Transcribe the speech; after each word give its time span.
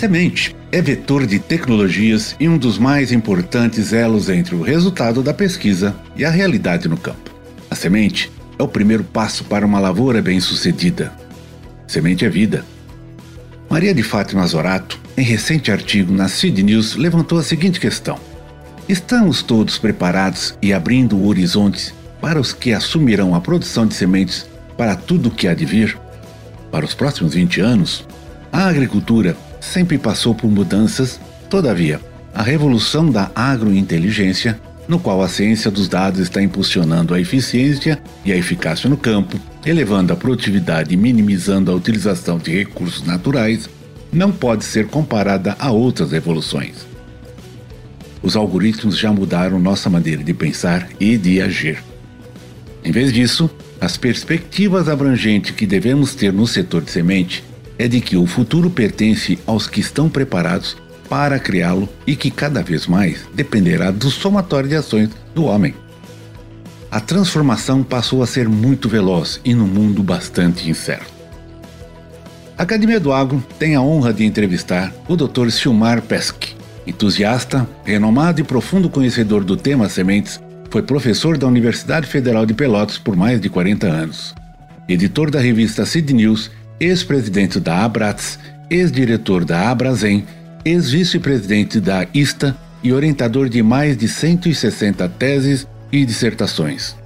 Semente 0.00 0.56
é 0.72 0.80
vetor 0.80 1.26
de 1.26 1.38
tecnologias 1.38 2.34
e 2.40 2.48
um 2.48 2.56
dos 2.56 2.78
mais 2.78 3.12
importantes 3.12 3.92
elos 3.92 4.30
entre 4.30 4.54
o 4.54 4.62
resultado 4.62 5.22
da 5.22 5.34
pesquisa 5.34 5.94
e 6.16 6.24
a 6.24 6.30
realidade 6.30 6.88
no 6.88 6.96
campo. 6.96 7.30
A 7.70 7.74
semente 7.74 8.32
é 8.58 8.62
o 8.62 8.66
primeiro 8.66 9.04
passo 9.04 9.44
para 9.44 9.66
uma 9.66 9.78
lavoura 9.78 10.22
bem-sucedida. 10.22 11.12
Semente 11.86 12.24
é 12.24 12.30
vida. 12.30 12.64
Maria 13.68 13.92
de 13.92 14.02
Fátima 14.02 14.46
Zorato, 14.46 14.98
em 15.18 15.22
recente 15.22 15.70
artigo 15.70 16.14
na 16.14 16.28
Seed 16.28 16.60
News, 16.60 16.96
levantou 16.96 17.38
a 17.38 17.42
seguinte 17.42 17.78
questão: 17.78 18.18
Estamos 18.88 19.42
todos 19.42 19.76
preparados 19.76 20.56
e 20.62 20.72
abrindo 20.72 21.26
horizontes 21.26 21.92
para 22.22 22.40
os 22.40 22.54
que 22.54 22.72
assumirão 22.72 23.34
a 23.34 23.40
produção 23.42 23.86
de 23.86 23.92
sementes 23.92 24.48
para 24.78 24.96
tudo 24.96 25.28
o 25.28 25.30
que 25.30 25.46
há 25.46 25.52
de 25.52 25.66
vir? 25.66 25.98
Para 26.70 26.86
os 26.86 26.94
próximos 26.94 27.34
20 27.34 27.60
anos, 27.60 28.06
a 28.50 28.66
agricultura 28.66 29.36
sempre 29.60 29.98
passou 29.98 30.34
por 30.34 30.50
mudanças, 30.50 31.20
todavia, 31.48 32.00
a 32.34 32.42
revolução 32.42 33.10
da 33.10 33.30
agrointeligência, 33.34 34.60
no 34.88 34.98
qual 34.98 35.22
a 35.22 35.28
ciência 35.28 35.70
dos 35.70 35.88
dados 35.88 36.20
está 36.20 36.42
impulsionando 36.42 37.14
a 37.14 37.20
eficiência 37.20 38.02
e 38.24 38.32
a 38.32 38.36
eficácia 38.36 38.88
no 38.88 38.96
campo, 38.96 39.38
elevando 39.64 40.12
a 40.12 40.16
produtividade 40.16 40.94
e 40.94 40.96
minimizando 40.96 41.70
a 41.70 41.74
utilização 41.74 42.38
de 42.38 42.50
recursos 42.50 43.06
naturais, 43.06 43.68
não 44.12 44.32
pode 44.32 44.64
ser 44.64 44.88
comparada 44.88 45.54
a 45.58 45.70
outras 45.70 46.12
revoluções. 46.12 46.88
Os 48.22 48.36
algoritmos 48.36 48.98
já 48.98 49.12
mudaram 49.12 49.58
nossa 49.58 49.88
maneira 49.88 50.24
de 50.24 50.34
pensar 50.34 50.88
e 50.98 51.16
de 51.16 51.40
agir. 51.40 51.82
Em 52.84 52.90
vez 52.90 53.12
disso, 53.12 53.48
as 53.80 53.96
perspectivas 53.96 54.88
abrangentes 54.88 55.52
que 55.52 55.66
devemos 55.66 56.14
ter 56.14 56.32
no 56.32 56.46
setor 56.46 56.82
de 56.82 56.90
semente 56.90 57.44
é 57.80 57.88
de 57.88 57.98
que 57.98 58.14
o 58.14 58.26
futuro 58.26 58.68
pertence 58.68 59.38
aos 59.46 59.66
que 59.66 59.80
estão 59.80 60.06
preparados 60.06 60.76
para 61.08 61.38
criá-lo 61.38 61.88
e 62.06 62.14
que 62.14 62.30
cada 62.30 62.62
vez 62.62 62.86
mais 62.86 63.26
dependerá 63.32 63.90
do 63.90 64.10
somatório 64.10 64.68
de 64.68 64.76
ações 64.76 65.08
do 65.34 65.44
homem. 65.44 65.74
A 66.90 67.00
transformação 67.00 67.82
passou 67.82 68.22
a 68.22 68.26
ser 68.26 68.50
muito 68.50 68.86
veloz 68.86 69.40
e 69.42 69.54
num 69.54 69.66
mundo 69.66 70.02
bastante 70.02 70.68
incerto. 70.68 71.10
A 72.58 72.64
Academia 72.64 73.00
do 73.00 73.14
Agro 73.14 73.42
tem 73.58 73.74
a 73.74 73.80
honra 73.80 74.12
de 74.12 74.26
entrevistar 74.26 74.92
o 75.08 75.16
Dr. 75.16 75.48
Silmar 75.48 76.02
Pesque, 76.02 76.54
entusiasta, 76.86 77.66
renomado 77.82 78.42
e 78.42 78.44
profundo 78.44 78.90
conhecedor 78.90 79.42
do 79.42 79.56
tema 79.56 79.88
sementes, 79.88 80.38
foi 80.68 80.82
professor 80.82 81.38
da 81.38 81.46
Universidade 81.46 82.06
Federal 82.06 82.44
de 82.44 82.52
Pelotas 82.52 82.98
por 82.98 83.16
mais 83.16 83.40
de 83.40 83.48
40 83.48 83.86
anos, 83.86 84.34
editor 84.86 85.30
da 85.30 85.40
revista 85.40 85.86
Seed 85.86 86.10
News 86.10 86.50
ex-presidente 86.80 87.60
da 87.60 87.84
Abrats, 87.84 88.38
ex-diretor 88.70 89.44
da 89.44 89.70
Abrazen, 89.70 90.24
ex-vice-presidente 90.64 91.78
da 91.78 92.06
ISTA 92.14 92.56
e 92.82 92.90
orientador 92.90 93.50
de 93.50 93.62
mais 93.62 93.98
de 93.98 94.08
160 94.08 95.06
teses 95.10 95.68
e 95.92 96.04
dissertações. 96.06 96.96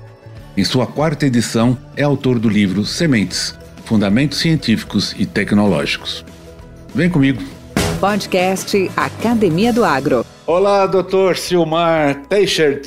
Em 0.57 0.63
sua 0.63 0.87
quarta 0.87 1.27
edição, 1.27 1.77
é 1.97 2.05
autor 2.05 2.39
do 2.39 2.49
livro 2.49 2.85
Sementes 2.85 3.59
Fundamentos 3.85 4.39
Científicos 4.39 5.15
e 5.19 5.27
Tecnológicos. 5.27 6.25
Vem 6.95 7.11
comigo. 7.11 7.43
Podcast 7.99 8.91
Academia 8.97 9.73
do 9.73 9.85
Agro. 9.85 10.25
Olá, 10.47 10.87
doutor 10.87 11.37
Silmar 11.37 12.23
Teixeira 12.29 12.81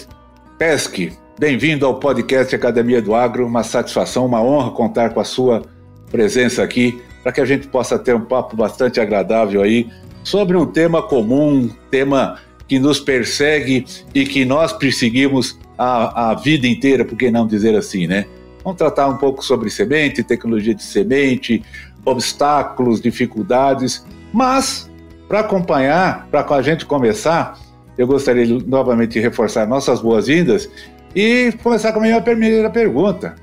Pesque. 0.58 1.12
Bem-vindo 1.38 1.86
ao 1.86 2.00
podcast 2.00 2.56
Academia 2.56 3.02
do 3.02 3.14
Agro. 3.14 3.46
Uma 3.46 3.64
satisfação, 3.64 4.26
uma 4.26 4.42
honra 4.42 4.72
contar 4.72 5.10
com 5.10 5.20
a 5.20 5.24
sua 5.26 5.64
presença 6.12 6.64
aqui 6.64 7.02
para 7.24 7.32
que 7.32 7.42
a 7.42 7.46
gente 7.46 7.68
possa 7.68 8.00
ter 8.00 8.16
um 8.16 8.22
papo 8.22 8.56
bastante 8.56 9.00
agradável 9.00 9.62
aí 9.62 9.90
sobre 10.24 10.58
um 10.58 10.66
tema 10.66 11.02
comum, 11.02 11.70
tema 11.92 12.40
que 12.68 12.80
nos 12.80 13.00
persegue 13.00 13.86
e 14.14 14.26
que 14.26 14.46
nós 14.46 14.74
perseguimos 14.74 15.58
a, 15.78 16.32
a 16.32 16.36
vida 16.36 16.68
inteira, 16.68 17.06
por 17.06 17.18
que 17.18 17.32
não 17.32 17.48
dizer 17.48 17.76
assim, 17.76 18.08
né? 18.08 18.26
Vamos 18.64 18.78
tratar 18.78 19.08
um 19.08 19.18
pouco 19.18 19.44
sobre 19.44 19.70
semente, 19.70 20.24
tecnologia 20.24 20.76
de 20.76 20.84
semente, 20.84 21.64
obstáculos, 22.04 23.00
dificuldades, 23.00 24.06
mas 24.34 24.90
para 25.28 25.42
acompanhar, 25.42 26.28
para 26.32 26.46
a 26.56 26.62
gente 26.62 26.86
começar, 26.86 27.58
eu 27.98 28.08
gostaria 28.08 28.46
novamente 28.66 29.14
de 29.14 29.20
reforçar 29.20 29.68
nossas 29.68 30.02
boas-vindas 30.02 30.70
e 31.16 31.54
começar 31.64 31.92
com 31.92 32.00
a 32.00 32.02
minha 32.02 32.22
primeira 32.22 32.70
pergunta. 32.70 33.36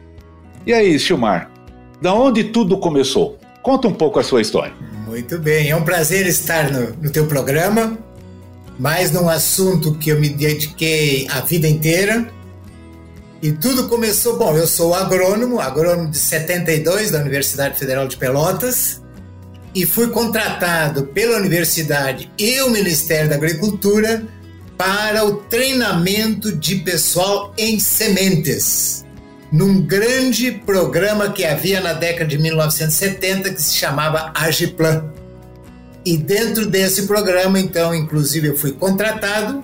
E 0.67 0.73
aí, 0.73 0.99
Silmar, 0.99 1.51
da 2.01 2.15
onde 2.15 2.45
tudo 2.45 2.79
começou? 2.79 3.39
Conta 3.63 3.89
um 3.89 3.95
pouco 3.95 4.19
a 4.19 4.23
sua 4.23 4.43
história. 4.43 4.75
Muito 5.07 5.39
bem, 5.39 5.71
é 5.71 5.77
um 5.77 5.85
prazer 5.85 6.27
estar 6.27 6.71
no, 6.71 6.91
no 7.01 7.11
teu 7.11 7.27
programa, 7.27 7.99
mais 8.79 9.11
num 9.11 9.29
assunto 9.29 9.95
que 9.95 10.11
eu 10.11 10.21
me 10.21 10.29
dediquei 10.29 11.27
a 11.31 11.41
vida 11.41 11.69
inteira. 11.69 12.29
E 13.41 13.53
tudo 13.53 13.89
começou, 13.89 14.39
bom, 14.39 14.57
eu 14.57 14.67
sou 14.67 14.95
agrônomo, 14.95 15.61
agrônomo 15.61 16.11
de 16.11 16.19
72 16.19 17.11
da 17.11 17.21
Universidade 17.21 17.79
Federal 17.79 18.09
de 18.09 18.17
Pelotas, 18.17 19.03
e 19.75 19.85
fui 19.85 20.09
contratado 20.09 21.05
pela 21.09 21.37
universidade 21.37 22.31
e 22.39 22.61
o 22.63 22.71
Ministério 22.71 23.29
da 23.29 23.35
Agricultura 23.35 24.27
para 24.77 25.25
o 25.25 25.37
treinamento 25.37 26.55
de 26.55 26.77
pessoal 26.77 27.53
em 27.57 27.79
sementes 27.79 29.04
num 29.55 29.81
grande 29.81 30.51
programa 30.51 31.31
que 31.31 31.45
havia 31.45 31.81
na 31.81 31.93
década 31.93 32.27
de 32.27 32.37
1970 32.39 33.55
que 33.55 33.63
se 33.63 33.77
chamava 33.77 34.33
Agiplan. 34.35 35.13
E 36.05 36.17
dentro 36.17 36.67
desse 36.67 37.07
programa, 37.07 37.61
então, 37.61 37.95
inclusive 37.95 38.49
eu 38.49 38.57
fui 38.57 38.73
contratado 38.73 39.63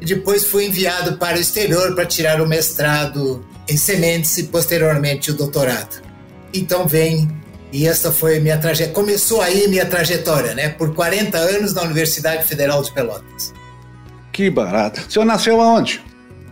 e 0.00 0.06
depois 0.06 0.44
fui 0.44 0.66
enviado 0.66 1.18
para 1.18 1.36
o 1.36 1.40
exterior 1.40 1.92
para 1.92 2.06
tirar 2.06 2.40
o 2.40 2.46
mestrado 2.46 3.44
em 3.68 3.76
sementes 3.76 4.38
e 4.38 4.44
posteriormente 4.44 5.32
o 5.32 5.34
doutorado. 5.34 6.00
Então 6.54 6.86
vem 6.86 7.28
e 7.72 7.84
essa 7.84 8.12
foi 8.12 8.38
minha 8.38 8.58
trajetória. 8.58 8.94
Começou 8.94 9.42
aí 9.42 9.66
minha 9.66 9.86
trajetória, 9.86 10.54
né? 10.54 10.68
Por 10.68 10.94
40 10.94 11.36
anos 11.36 11.74
na 11.74 11.82
Universidade 11.82 12.44
Federal 12.44 12.80
de 12.80 12.92
Pelotas. 12.92 13.52
Que 14.30 14.48
barato. 14.48 15.00
O 15.00 15.10
senhor 15.10 15.24
nasceu 15.24 15.60
aonde? 15.60 16.00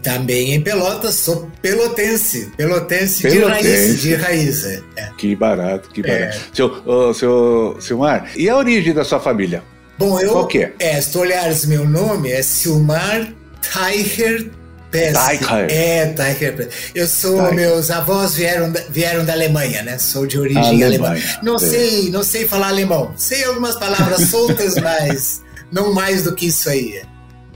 Também 0.02 0.54
em 0.54 0.60
Pelotas, 0.60 1.14
sou 1.14 1.50
pelotense. 1.60 2.50
Pelotense, 2.56 3.22
pelotense. 3.22 3.62
de 3.62 3.68
raiz. 3.68 4.00
De 4.00 4.14
raiz 4.14 4.64
é. 4.64 4.82
é. 4.96 5.10
Que 5.18 5.36
barato, 5.36 5.90
que 5.90 6.02
barato. 6.02 6.36
É. 6.36 6.40
Seu, 6.54 6.82
oh, 6.86 7.12
seu 7.12 7.76
Silmar, 7.80 8.30
e 8.36 8.48
a 8.48 8.56
origem 8.56 8.94
da 8.94 9.04
sua 9.04 9.20
família? 9.20 9.62
Bom, 9.98 10.18
eu. 10.18 10.32
Qual 10.32 10.46
que 10.46 10.58
é? 10.58 10.72
é 10.78 11.00
se 11.00 11.12
tu 11.12 11.20
olhares 11.20 11.66
meu 11.66 11.86
nome, 11.86 12.30
é 12.30 12.42
Silmar 12.42 13.28
Teicher 13.60 14.50
Pesce. 14.90 15.38
É, 15.68 16.06
Teicher 16.06 16.68
Eu 16.94 17.06
sou, 17.06 17.36
Teicher. 17.36 17.54
meus 17.54 17.90
avós 17.90 18.34
vieram 18.34 18.72
da, 18.72 18.80
vieram 18.88 19.24
da 19.24 19.32
Alemanha, 19.32 19.82
né? 19.82 19.98
Sou 19.98 20.26
de 20.26 20.38
origem 20.38 20.82
alemã. 20.82 21.14
Não 21.42 21.56
é. 21.56 21.58
sei, 21.58 22.10
não 22.10 22.22
sei 22.22 22.48
falar 22.48 22.68
alemão. 22.68 23.12
Sei 23.16 23.44
algumas 23.44 23.76
palavras 23.76 24.28
soltas, 24.28 24.74
mas 24.82 25.42
não 25.70 25.92
mais 25.92 26.24
do 26.24 26.34
que 26.34 26.46
isso 26.46 26.68
aí. 26.68 27.02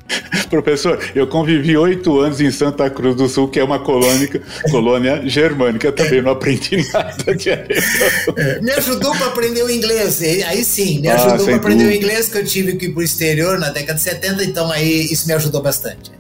Professor, 0.51 0.99
eu 1.15 1.27
convivi 1.27 1.77
oito 1.77 2.19
anos 2.21 2.41
em 2.41 2.51
Santa 2.51 2.89
Cruz 2.91 3.17
do 3.17 3.29
Sul, 3.29 3.49
que 3.49 3.59
é 3.59 3.65
uma 3.65 3.79
colônia, 3.79 4.43
colônia 4.71 5.23
germânica, 5.27 5.91
também 5.91 6.23
não 6.23 6.33
aprendi 6.33 6.87
nada 6.93 7.35
de 7.35 7.51
é, 7.51 8.61
Me 8.61 8.71
ajudou 8.73 9.15
para 9.17 9.27
aprender 9.29 9.63
o 9.63 9.71
inglês, 9.71 10.23
aí 10.23 10.65
sim, 10.65 11.01
me 11.01 11.09
ah, 11.09 11.15
ajudou 11.15 11.47
ah, 11.47 11.49
para 11.49 11.57
aprender 11.57 11.85
o 11.87 11.93
inglês, 11.93 12.29
que 12.29 12.39
eu 12.39 12.45
tive 12.45 12.77
que 12.77 12.87
ir 12.87 12.93
para 12.93 13.01
o 13.01 13.03
exterior 13.03 13.59
na 13.59 13.71
década 13.71 13.95
de 13.95 14.03
70, 14.03 14.45
então 14.45 14.71
aí 14.71 15.05
isso 15.11 15.27
me 15.27 15.33
ajudou 15.33 15.63
bastante. 15.63 16.13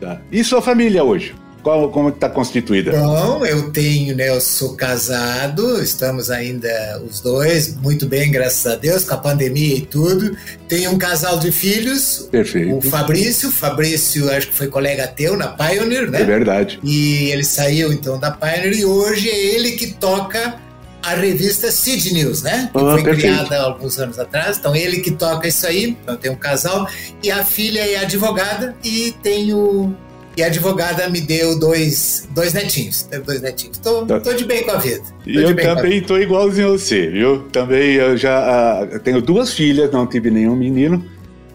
Tá. 0.00 0.20
E 0.30 0.42
sua 0.44 0.62
família 0.62 1.04
hoje? 1.04 1.34
Qual, 1.62 1.90
como 1.90 2.08
está 2.08 2.28
constituída? 2.28 2.92
Bom, 2.92 3.44
eu 3.44 3.70
tenho, 3.70 4.16
né? 4.16 4.28
Eu 4.28 4.40
sou 4.40 4.74
casado, 4.74 5.82
estamos 5.82 6.30
ainda 6.30 7.02
os 7.08 7.20
dois, 7.20 7.76
muito 7.76 8.06
bem, 8.06 8.30
graças 8.30 8.66
a 8.70 8.76
Deus, 8.76 9.04
com 9.04 9.14
a 9.14 9.18
pandemia 9.18 9.76
e 9.76 9.82
tudo. 9.82 10.36
Tenho 10.68 10.90
um 10.90 10.98
casal 10.98 11.38
de 11.38 11.52
filhos. 11.52 12.28
Perfeito. 12.30 12.76
O 12.76 12.80
Fabrício, 12.80 13.50
Fabrício, 13.50 14.30
acho 14.30 14.48
que 14.48 14.54
foi 14.54 14.68
colega 14.68 15.06
teu 15.06 15.36
na 15.36 15.48
Pioneer, 15.48 16.10
né? 16.10 16.22
É 16.22 16.24
verdade. 16.24 16.80
E 16.82 17.30
ele 17.30 17.44
saiu 17.44 17.92
então 17.92 18.18
da 18.18 18.30
Pioneer 18.30 18.78
e 18.78 18.84
hoje 18.84 19.28
é 19.28 19.54
ele 19.54 19.72
que 19.72 19.92
toca 19.92 20.58
a 21.02 21.14
revista 21.14 21.70
Seed 21.70 22.12
News, 22.12 22.42
né? 22.42 22.70
Que 22.72 22.78
ah, 22.78 22.92
foi 22.92 23.02
perfeito. 23.02 23.34
criada 23.34 23.62
alguns 23.62 23.98
anos 23.98 24.18
atrás. 24.18 24.58
Então, 24.58 24.74
ele 24.76 25.00
que 25.00 25.10
toca 25.10 25.48
isso 25.48 25.66
aí. 25.66 25.96
Então, 26.02 26.16
tem 26.16 26.30
um 26.30 26.36
casal. 26.36 26.88
E 27.22 27.30
a 27.30 27.44
filha 27.44 27.80
é 27.80 27.96
advogada 27.96 28.76
e 28.84 29.14
tem 29.22 29.52
o. 29.52 29.94
E 30.40 30.42
a 30.42 30.46
advogada 30.46 31.06
me 31.10 31.20
deu 31.20 31.58
dois, 31.58 32.26
dois 32.30 32.54
netinhos. 32.54 33.02
Teve 33.02 33.24
dois 33.24 33.42
netinhos. 33.42 33.76
Tô, 33.76 34.06
tá. 34.06 34.18
tô 34.20 34.32
de 34.32 34.46
bem 34.46 34.64
com 34.64 34.70
a 34.70 34.78
vida. 34.78 35.02
E 35.26 35.36
eu 35.36 35.54
também 35.54 36.00
tô 36.00 36.16
igualzinho 36.16 36.68
a 36.68 36.70
você, 36.70 37.08
viu? 37.08 37.40
Também 37.52 37.96
eu 37.96 38.16
já 38.16 38.88
uh, 38.90 38.98
tenho 39.00 39.20
duas 39.20 39.52
filhas, 39.52 39.92
não 39.92 40.06
tive 40.06 40.30
nenhum 40.30 40.56
menino. 40.56 41.04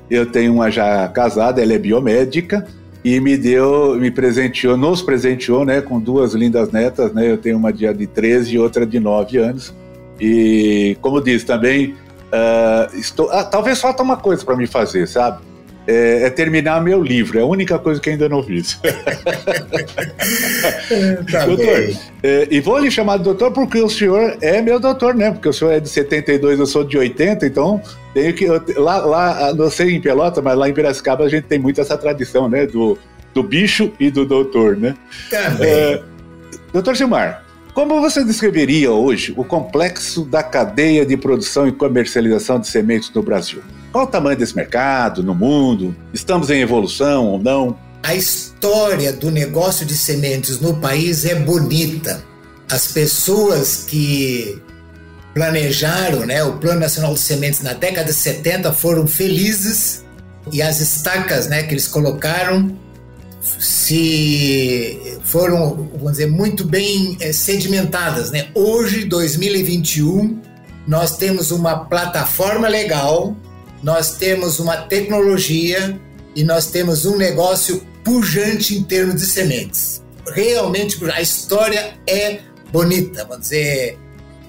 Eu 0.07 0.27
tenho 0.27 0.53
uma 0.53 0.69
já 0.69 1.07
casada, 1.07 1.63
ela 1.63 1.73
é 1.73 1.79
biomédica 1.79 2.67
e 3.03 3.19
me 3.19 3.35
deu, 3.35 3.95
me 3.95 4.11
presenteou, 4.11 4.77
nos 4.77 5.01
presenteou, 5.01 5.65
né, 5.65 5.81
com 5.81 5.99
duas 5.99 6.35
lindas 6.35 6.71
netas, 6.71 7.11
né? 7.11 7.27
Eu 7.27 7.39
tenho 7.39 7.57
uma 7.57 7.73
de, 7.73 7.91
de 7.91 8.05
13 8.05 8.53
e 8.53 8.59
outra 8.59 8.85
de 8.85 8.99
9 8.99 9.37
anos. 9.39 9.73
E 10.21 10.95
como 11.01 11.19
disse 11.19 11.43
também, 11.43 11.95
uh, 12.31 12.95
estou, 12.95 13.31
ah, 13.31 13.43
talvez 13.43 13.81
falta 13.81 14.03
uma 14.03 14.17
coisa 14.17 14.45
para 14.45 14.55
me 14.55 14.67
fazer, 14.67 15.07
sabe? 15.07 15.41
É, 15.87 16.23
é, 16.23 16.29
terminar 16.31 16.81
meu 16.81 17.03
livro, 17.03 17.37
é 17.37 17.41
a 17.43 17.45
única 17.45 17.77
coisa 17.77 18.01
que 18.01 18.09
ainda 18.09 18.27
não 18.27 18.41
fiz. 18.41 18.79
tá 21.31 21.45
doutor, 21.45 21.89
é, 22.23 22.47
e 22.49 22.59
vou 22.59 22.79
lhe 22.79 22.89
chamar 22.89 23.17
de 23.17 23.23
doutor 23.23 23.51
porque 23.51 23.79
o 23.79 23.89
senhor 23.89 24.35
é 24.41 24.61
meu 24.61 24.79
doutor, 24.79 25.13
né? 25.13 25.29
Porque 25.31 25.47
o 25.47 25.53
senhor 25.53 25.71
é 25.71 25.79
de 25.79 25.87
72, 25.87 26.59
eu 26.59 26.65
sou 26.65 26.83
de 26.83 26.97
80, 26.97 27.45
então 27.45 27.79
tenho 28.15 28.33
que. 28.33 28.47
Lá, 28.77 28.97
lá 28.97 29.53
não 29.53 29.69
sei 29.69 29.91
em 29.95 30.01
Pelota, 30.01 30.41
mas 30.41 30.57
lá 30.57 30.67
em 30.67 30.73
Piracicaba 30.73 31.23
a 31.23 31.29
gente 31.29 31.43
tem 31.43 31.59
muito 31.59 31.79
essa 31.79 31.95
tradição, 31.95 32.49
né? 32.49 32.65
Do, 32.65 32.97
do 33.33 33.43
bicho 33.43 33.91
e 33.99 34.09
do 34.09 34.25
doutor, 34.25 34.75
né? 34.75 34.95
Também. 35.29 35.69
É, 35.69 36.01
doutor 36.73 36.95
Gilmar, 36.95 37.45
como 37.75 37.99
você 37.99 38.23
descreveria 38.23 38.89
hoje 38.89 39.33
o 39.35 39.43
complexo 39.43 40.23
da 40.23 40.41
cadeia 40.41 41.05
de 41.05 41.17
produção 41.17 41.67
e 41.67 41.71
comercialização 41.73 42.57
de 42.57 42.67
sementes 42.67 43.11
no 43.13 43.21
Brasil? 43.21 43.61
Qual 43.95 44.03
o 44.03 44.09
tamanho 44.09 44.37
desse 44.37 44.53
mercado 44.53 45.23
no 45.23 45.33
mundo? 45.33 45.95
Estamos 46.13 46.49
em 46.49 46.59
evolução 46.59 47.27
ou 47.27 47.39
não? 47.39 47.79
A 48.03 48.13
história 48.13 49.13
do 49.13 49.31
negócio 49.31 49.85
de 49.85 49.95
sementes 49.95 50.59
no 50.59 50.75
país 50.81 51.23
é 51.23 51.33
bonita. 51.33 52.21
As 52.69 52.87
pessoas 52.87 53.85
que 53.87 54.61
planejaram 55.33 56.25
né, 56.25 56.43
o 56.43 56.57
Plano 56.57 56.81
Nacional 56.81 57.13
de 57.13 57.21
Sementes 57.21 57.61
na 57.61 57.71
década 57.71 58.07
de 58.07 58.13
70 58.13 58.73
foram 58.73 59.07
felizes 59.07 60.03
e 60.51 60.61
as 60.61 60.81
estacas 60.81 61.47
né, 61.47 61.63
que 61.63 61.73
eles 61.73 61.87
colocaram 61.87 62.77
se 63.41 65.17
foram, 65.23 65.87
vamos 65.93 66.11
dizer, 66.11 66.27
muito 66.27 66.65
bem 66.65 67.15
é, 67.21 67.31
sedimentadas. 67.31 68.29
Né? 68.29 68.47
Hoje, 68.53 69.05
2021, 69.05 70.41
nós 70.85 71.15
temos 71.15 71.49
uma 71.51 71.85
plataforma 71.85 72.67
legal, 72.67 73.33
nós 73.85 74.15
temos 74.15 74.57
uma 74.57 74.77
tecnologia 74.77 76.01
e 76.35 76.43
nós 76.43 76.65
temos 76.71 77.05
um 77.05 77.17
negócio 77.17 77.85
pujante 78.03 78.75
em 78.75 78.81
termos 78.81 79.21
de 79.21 79.27
sementes. 79.27 80.03
Realmente, 80.33 80.97
a 81.11 81.21
história 81.21 81.93
é 82.09 82.39
bonita, 82.71 83.23
vamos 83.25 83.43
dizer, 83.43 83.99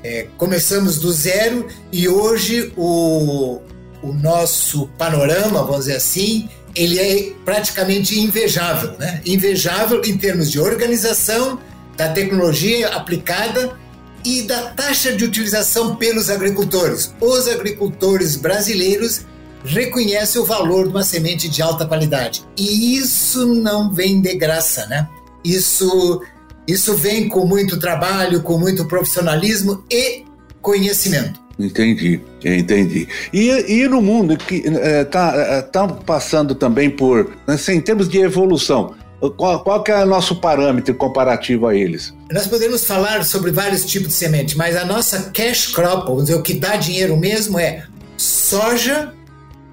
é, 0.02 0.26
começamos 0.38 0.98
do 0.98 1.12
zero 1.12 1.66
e 1.92 2.08
hoje 2.08 2.72
o, 2.78 3.60
o 4.02 4.14
nosso 4.14 4.88
panorama, 4.96 5.62
vamos 5.64 5.80
dizer 5.80 5.96
assim, 5.96 6.48
ele 6.74 6.98
é 6.98 7.32
praticamente 7.44 8.18
invejável, 8.18 8.92
né? 8.98 9.20
Invejável 9.26 10.02
em 10.02 10.16
termos 10.16 10.50
de 10.50 10.58
organização, 10.58 11.60
da 11.94 12.08
tecnologia 12.08 12.88
aplicada 12.88 13.78
e 14.24 14.42
da 14.42 14.70
taxa 14.70 15.12
de 15.12 15.24
utilização 15.24 15.96
pelos 15.96 16.30
agricultores. 16.30 17.14
Os 17.20 17.48
agricultores 17.48 18.36
brasileiros 18.36 19.26
reconhecem 19.64 20.40
o 20.40 20.44
valor 20.44 20.84
de 20.84 20.90
uma 20.90 21.02
semente 21.02 21.48
de 21.48 21.62
alta 21.62 21.86
qualidade. 21.86 22.44
E 22.56 22.96
isso 22.96 23.46
não 23.54 23.92
vem 23.92 24.20
de 24.20 24.34
graça, 24.34 24.86
né? 24.86 25.08
Isso 25.44 26.22
isso 26.66 26.96
vem 26.96 27.28
com 27.28 27.46
muito 27.46 27.78
trabalho, 27.78 28.42
com 28.42 28.58
muito 28.58 28.86
profissionalismo 28.86 29.84
e 29.90 30.24
conhecimento. 30.60 31.40
Entendi, 31.58 32.20
entendi. 32.44 33.08
E, 33.32 33.48
e 33.48 33.88
no 33.88 34.02
mundo 34.02 34.36
que 34.36 34.56
está 34.56 35.32
é, 35.34 35.62
tá 35.62 35.88
passando 35.88 36.54
também 36.54 36.90
por, 36.90 37.32
assim, 37.46 37.74
em 37.74 37.80
termos 37.80 38.08
de 38.08 38.18
evolução, 38.18 38.94
qual, 39.36 39.62
qual 39.62 39.82
que 39.82 39.90
é 39.90 40.02
o 40.02 40.06
nosso 40.06 40.36
parâmetro 40.36 40.94
comparativo 40.94 41.66
a 41.66 41.74
eles? 41.74 42.14
Nós 42.30 42.46
podemos 42.46 42.84
falar 42.84 43.24
sobre 43.24 43.50
vários 43.50 43.84
tipos 43.84 44.08
de 44.08 44.14
semente, 44.14 44.56
mas 44.56 44.76
a 44.76 44.84
nossa 44.84 45.30
cash 45.30 45.68
crop, 45.68 46.06
vamos 46.06 46.26
dizer, 46.26 46.38
o 46.38 46.42
que 46.42 46.54
dá 46.54 46.76
dinheiro 46.76 47.16
mesmo 47.16 47.58
é 47.58 47.84
soja, 48.16 49.12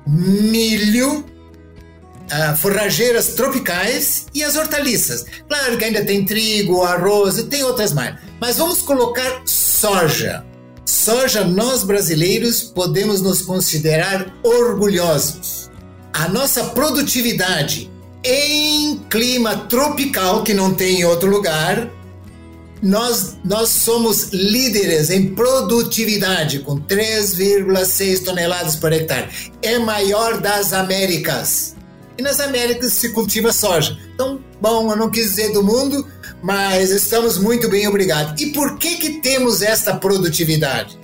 milho, 0.08 1.20
uh, 1.20 2.56
forrageiras 2.56 3.34
tropicais 3.34 4.28
e 4.34 4.44
as 4.44 4.56
hortaliças. 4.56 5.26
Claro 5.48 5.78
que 5.78 5.86
ainda 5.86 6.06
tem 6.06 6.26
trigo, 6.26 6.84
arroz 6.84 7.38
e 7.38 7.44
tem 7.44 7.64
outras 7.64 7.94
mais. 7.94 8.16
Mas 8.40 8.58
vamos 8.58 8.82
colocar 8.82 9.42
soja. 9.46 10.46
Soja, 10.86 11.44
nós 11.44 11.84
brasileiros 11.84 12.62
podemos 12.62 13.22
nos 13.22 13.42
considerar 13.42 14.34
orgulhosos. 14.44 15.70
A 16.14 16.30
nossa 16.30 16.66
produtividade 16.66 17.93
em 18.24 18.98
clima 19.10 19.56
tropical, 19.68 20.44
que 20.44 20.54
não 20.54 20.74
tem 20.74 21.02
em 21.02 21.06
outro 21.06 21.30
lugar, 21.30 21.90
nós, 22.82 23.38
nós 23.44 23.70
somos 23.70 24.30
líderes 24.34 25.10
em 25.10 25.34
produtividade, 25.34 26.60
com 26.60 26.80
3,6 26.82 28.24
toneladas 28.24 28.76
por 28.76 28.92
hectare. 28.92 29.30
É 29.62 29.80
maior 29.80 30.40
das 30.40 30.74
Américas 30.74 31.76
e 32.18 32.22
nas 32.22 32.40
Américas 32.40 32.94
se 32.94 33.10
cultiva 33.10 33.52
soja. 33.52 33.98
Então, 34.14 34.40
bom, 34.62 34.92
eu 34.92 34.98
não 34.98 35.10
quis 35.10 35.32
dizer 35.32 35.52
do 35.52 35.64
mundo, 35.64 36.06
mas 36.42 36.92
estamos 36.92 37.38
muito 37.38 37.70
bem, 37.70 37.88
obrigado. 37.88 38.40
E 38.40 38.48
por 38.48 38.78
que 38.78 38.98
que 38.98 39.22
temos 39.22 39.62
esta 39.62 39.96
produtividade? 39.96 41.00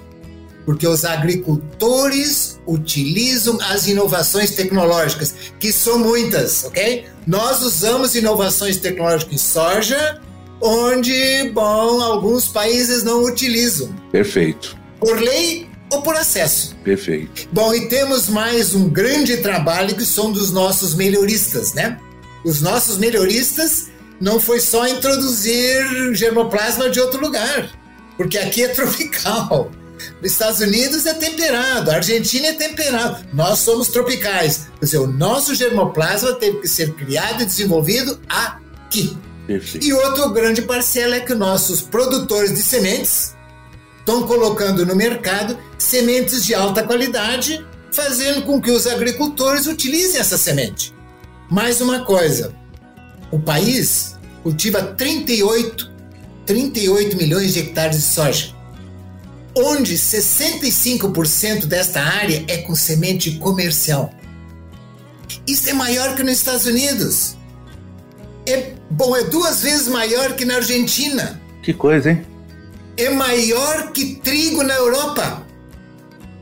Porque 0.69 0.87
os 0.87 1.03
agricultores 1.03 2.59
utilizam 2.67 3.57
as 3.59 3.87
inovações 3.87 4.51
tecnológicas, 4.51 5.33
que 5.59 5.71
são 5.71 5.97
muitas, 5.97 6.63
ok? 6.63 7.07
Nós 7.25 7.63
usamos 7.63 8.13
inovações 8.13 8.77
tecnológicas 8.77 9.33
em 9.33 9.37
soja, 9.39 10.21
onde, 10.61 11.49
bom, 11.55 11.99
alguns 12.03 12.49
países 12.49 13.01
não 13.03 13.23
utilizam. 13.23 13.91
Perfeito. 14.11 14.77
Por 14.99 15.19
lei, 15.19 15.67
ou 15.91 16.03
por 16.03 16.15
acesso. 16.15 16.75
Perfeito. 16.83 17.49
Bom, 17.51 17.73
e 17.73 17.89
temos 17.89 18.29
mais 18.29 18.75
um 18.75 18.87
grande 18.87 19.37
trabalho 19.37 19.95
que 19.95 20.05
são 20.05 20.31
dos 20.31 20.51
nossos 20.51 20.93
melhoristas, 20.93 21.73
né? 21.73 21.97
Os 22.45 22.61
nossos 22.61 22.99
melhoristas 22.99 23.87
não 24.21 24.39
foi 24.39 24.59
só 24.59 24.87
introduzir 24.87 26.13
germoplasma 26.13 26.91
de 26.91 26.99
outro 26.99 27.19
lugar, 27.19 27.71
porque 28.15 28.37
aqui 28.37 28.65
é 28.65 28.67
tropical. 28.69 29.71
Nos 30.21 30.31
Estados 30.31 30.59
Unidos 30.59 31.05
é 31.05 31.13
temperado, 31.13 31.91
a 31.91 31.95
Argentina 31.95 32.47
é 32.47 32.53
temperado, 32.53 33.25
nós 33.33 33.59
somos 33.59 33.89
tropicais. 33.89 34.67
Quer 34.79 34.85
dizer, 34.85 34.97
o 34.97 35.07
nosso 35.07 35.55
germoplasma 35.55 36.33
teve 36.33 36.59
que 36.59 36.67
ser 36.67 36.93
criado 36.93 37.43
e 37.43 37.45
desenvolvido 37.45 38.19
aqui. 38.27 39.17
Perfeito. 39.47 39.85
E 39.85 39.93
outro 39.93 40.29
grande 40.29 40.61
parcela 40.61 41.15
é 41.15 41.19
que 41.19 41.33
nossos 41.33 41.81
produtores 41.81 42.53
de 42.53 42.61
sementes 42.61 43.35
estão 43.97 44.27
colocando 44.27 44.85
no 44.85 44.95
mercado 44.95 45.57
sementes 45.77 46.45
de 46.45 46.53
alta 46.53 46.83
qualidade, 46.83 47.65
fazendo 47.91 48.43
com 48.43 48.61
que 48.61 48.71
os 48.71 48.85
agricultores 48.85 49.67
utilizem 49.67 50.19
essa 50.19 50.37
semente. 50.37 50.93
Mais 51.49 51.81
uma 51.81 52.05
coisa, 52.05 52.53
o 53.31 53.39
país 53.39 54.15
cultiva 54.43 54.81
38, 54.81 55.91
38 56.45 57.17
milhões 57.17 57.53
de 57.53 57.59
hectares 57.59 57.97
de 57.97 58.03
soja, 58.03 58.55
onde 59.55 59.95
65% 59.95 61.65
desta 61.65 62.01
área 62.01 62.43
é 62.47 62.57
com 62.57 62.75
semente 62.75 63.31
comercial. 63.37 64.13
Isso 65.47 65.69
é 65.69 65.73
maior 65.73 66.15
que 66.15 66.23
nos 66.23 66.33
Estados 66.33 66.65
Unidos. 66.65 67.35
É 68.45 68.73
bom, 68.89 69.15
é 69.15 69.23
duas 69.23 69.61
vezes 69.61 69.87
maior 69.87 70.35
que 70.35 70.45
na 70.45 70.55
Argentina. 70.55 71.39
Que 71.61 71.73
coisa, 71.73 72.11
hein? 72.11 72.25
é 72.99 73.09
maior 73.09 73.93
que 73.93 74.15
trigo 74.15 74.61
na 74.61 74.73
Europa. 74.75 75.47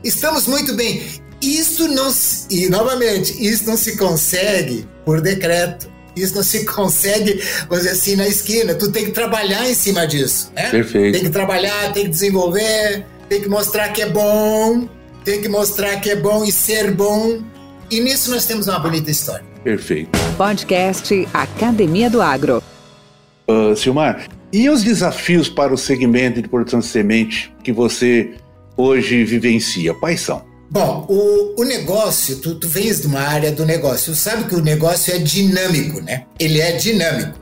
Estamos 0.02 0.48
muito 0.48 0.74
bem. 0.74 1.02
Isto 1.40 1.86
não 1.86 2.12
e 2.50 2.68
novamente, 2.68 3.32
isso 3.40 3.64
não 3.64 3.76
se 3.76 3.96
consegue 3.96 4.84
por 5.04 5.20
decreto. 5.20 5.88
Isso 6.22 6.34
não 6.34 6.42
se 6.42 6.64
consegue, 6.66 7.42
vamos 7.68 7.84
dizer 7.84 7.90
assim, 7.90 8.16
na 8.16 8.26
esquina. 8.26 8.74
Tu 8.74 8.90
tem 8.90 9.06
que 9.06 9.12
trabalhar 9.12 9.68
em 9.68 9.74
cima 9.74 10.06
disso. 10.06 10.50
Né? 10.54 10.70
Perfeito. 10.70 11.12
Tem 11.12 11.22
que 11.22 11.30
trabalhar, 11.30 11.92
tem 11.92 12.04
que 12.04 12.10
desenvolver, 12.10 13.04
tem 13.28 13.40
que 13.40 13.48
mostrar 13.48 13.88
que 13.90 14.02
é 14.02 14.08
bom, 14.08 14.88
tem 15.24 15.40
que 15.40 15.48
mostrar 15.48 16.00
que 16.00 16.10
é 16.10 16.16
bom 16.16 16.44
e 16.44 16.52
ser 16.52 16.92
bom. 16.92 17.42
E 17.90 18.00
nisso 18.00 18.30
nós 18.30 18.46
temos 18.46 18.66
uma 18.66 18.78
bonita 18.78 19.10
história. 19.10 19.44
Perfeito. 19.64 20.10
Podcast 20.36 21.28
Academia 21.32 22.08
do 22.08 22.22
Agro. 22.22 22.62
Uh, 23.48 23.74
Silmar, 23.74 24.28
E 24.52 24.68
os 24.68 24.82
desafios 24.82 25.48
para 25.48 25.72
o 25.72 25.78
segmento 25.78 26.40
de 26.40 26.48
produção 26.48 26.80
de 26.80 26.86
semente 26.86 27.52
que 27.62 27.72
você 27.72 28.34
hoje 28.76 29.24
vivencia, 29.24 29.92
quais 29.94 30.20
são? 30.20 30.47
Bom, 30.70 31.06
o, 31.08 31.62
o 31.62 31.64
negócio, 31.64 32.36
tu, 32.36 32.54
tu 32.56 32.68
vens 32.68 33.00
de 33.00 33.06
uma 33.06 33.20
área 33.20 33.50
do 33.50 33.64
negócio, 33.64 34.12
tu 34.12 34.18
sabe 34.18 34.44
que 34.44 34.54
o 34.54 34.60
negócio 34.60 35.14
é 35.14 35.18
dinâmico, 35.18 36.00
né? 36.02 36.26
Ele 36.38 36.60
é 36.60 36.72
dinâmico. 36.72 37.38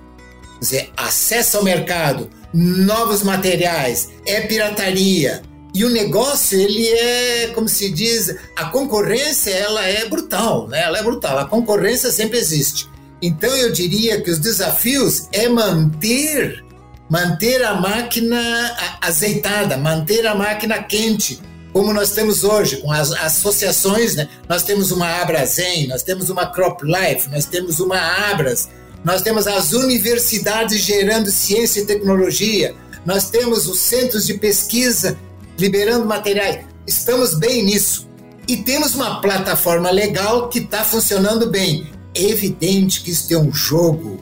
Quer 0.55 0.61
dizer, 0.61 0.91
acesso 0.97 1.57
ao 1.57 1.65
mercado, 1.65 2.31
novos 2.55 3.23
materiais, 3.23 4.09
é 4.27 4.43
pirataria. 4.43 5.43
E 5.75 5.85
o 5.85 5.91
negócio, 5.91 6.59
ele 6.59 6.87
é, 6.87 7.49
como 7.49 7.69
se 7.69 7.91
diz, 7.91 8.35
a 8.55 8.67
concorrência, 8.67 9.51
ela 9.51 9.85
é 9.85 10.09
brutal, 10.09 10.69
né? 10.69 10.83
Ela 10.83 10.99
é 10.99 11.03
brutal, 11.03 11.39
a 11.39 11.47
concorrência 11.47 12.13
sempre 12.13 12.39
existe. 12.39 12.89
Então 13.21 13.51
eu 13.57 13.73
diria 13.73 14.21
que 14.21 14.31
os 14.31 14.39
desafios 14.39 15.29
é 15.33 15.49
manter 15.49 16.65
manter 17.09 17.63
a 17.65 17.75
máquina 17.75 18.77
azeitada, 19.01 19.77
manter 19.77 20.27
a 20.27 20.35
máquina 20.35 20.83
quente, 20.83 21.41
como 21.77 21.93
nós 21.93 22.13
temos 22.13 22.43
hoje, 22.43 22.79
com 22.79 22.91
as 22.91 23.13
associações, 23.13 24.15
né? 24.15 24.31
Nós 24.49 24.63
temos 24.63 24.91
uma 24.91 25.21
Abrazen, 25.21 25.89
nós 25.89 26.03
temos 26.03 26.31
uma 26.31 26.47
Crop 26.47 26.83
Life, 26.83 27.29
nós 27.29 27.45
temos 27.45 27.81
uma 27.81 27.99
Abras, 27.99 28.71
nós 29.05 29.21
temos 29.21 29.47
as 29.47 29.75
universidades 29.75 30.81
gerando 30.81 31.31
ciência 31.31 31.81
e 31.81 31.85
tecnologia, 31.85 32.75
nós 33.05 33.29
temos 33.29 33.67
os 33.67 33.79
centros 33.79 34.25
de 34.27 34.39
pesquisa 34.39 35.19
liberando 35.59 36.07
materiais. 36.07 36.65
Estamos 36.87 37.35
bem 37.35 37.63
nisso. 37.63 38.09
E 38.49 38.57
temos 38.57 38.95
uma 38.95 39.21
plataforma 39.21 39.91
legal 39.91 40.49
que 40.49 40.61
está 40.61 40.83
funcionando 40.83 41.51
bem. 41.51 41.87
É 42.15 42.23
evidente 42.23 43.03
que 43.03 43.11
isso 43.11 43.35
é 43.35 43.37
um 43.37 43.53
jogo 43.53 44.19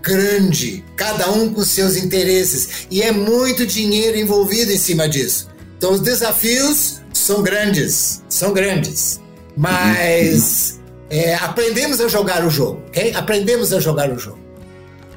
grande, 0.00 0.84
cada 0.94 1.28
um 1.32 1.52
com 1.52 1.64
seus 1.64 1.96
interesses, 1.96 2.86
e 2.88 3.02
é 3.02 3.10
muito 3.10 3.66
dinheiro 3.66 4.16
envolvido 4.16 4.70
em 4.70 4.78
cima 4.78 5.08
disso. 5.08 5.52
Então 5.76 5.92
os 5.92 6.00
desafios 6.00 7.02
são 7.12 7.42
grandes, 7.42 8.22
são 8.28 8.52
grandes, 8.52 9.20
mas 9.56 10.80
é, 11.10 11.34
aprendemos 11.34 12.00
a 12.00 12.08
jogar 12.08 12.44
o 12.44 12.50
jogo, 12.50 12.82
ok? 12.88 13.12
Aprendemos 13.14 13.72
a 13.72 13.80
jogar 13.80 14.10
o 14.10 14.18
jogo. 14.18 14.38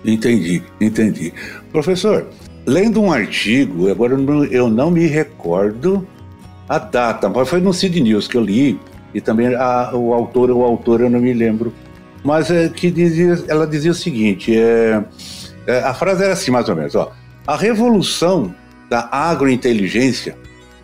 Entendi, 0.06 0.64
entendi. 0.80 1.34
Professor, 1.72 2.28
lendo 2.66 3.02
um 3.02 3.12
artigo, 3.12 3.90
agora 3.90 4.16
eu 4.52 4.70
não 4.70 4.92
me 4.92 5.06
recordo 5.08 6.08
a 6.68 6.78
data, 6.78 7.30
mas 7.30 7.48
foi 7.48 7.62
no 7.62 7.74
Sid 7.74 8.00
News 8.00 8.28
que 8.28 8.38
eu 8.38 8.42
li, 8.42 8.80
e 9.14 9.22
também 9.22 9.56
a, 9.56 9.92
o 9.94 10.14
autor 10.14 10.52
ou 10.52 10.64
autor 10.64 11.02
eu 11.02 11.10
não 11.10 11.20
me 11.20 11.34
lembro 11.34 11.74
mas 12.28 12.52
é, 12.52 12.68
que 12.70 12.92
dizia, 12.92 13.42
ela 13.48 13.66
dizia 13.66 13.92
o 13.92 13.96
seguinte: 13.96 14.54
é, 14.54 15.02
é, 15.66 15.80
a 15.80 15.94
frase 15.94 16.24
era 16.24 16.34
assim, 16.34 16.52
mais 16.52 16.68
ou 16.68 16.76
menos: 16.76 16.94
ó, 16.94 17.12
a 17.46 17.56
revolução 17.56 18.54
da 18.90 19.08
agrointeligência, 19.12 20.38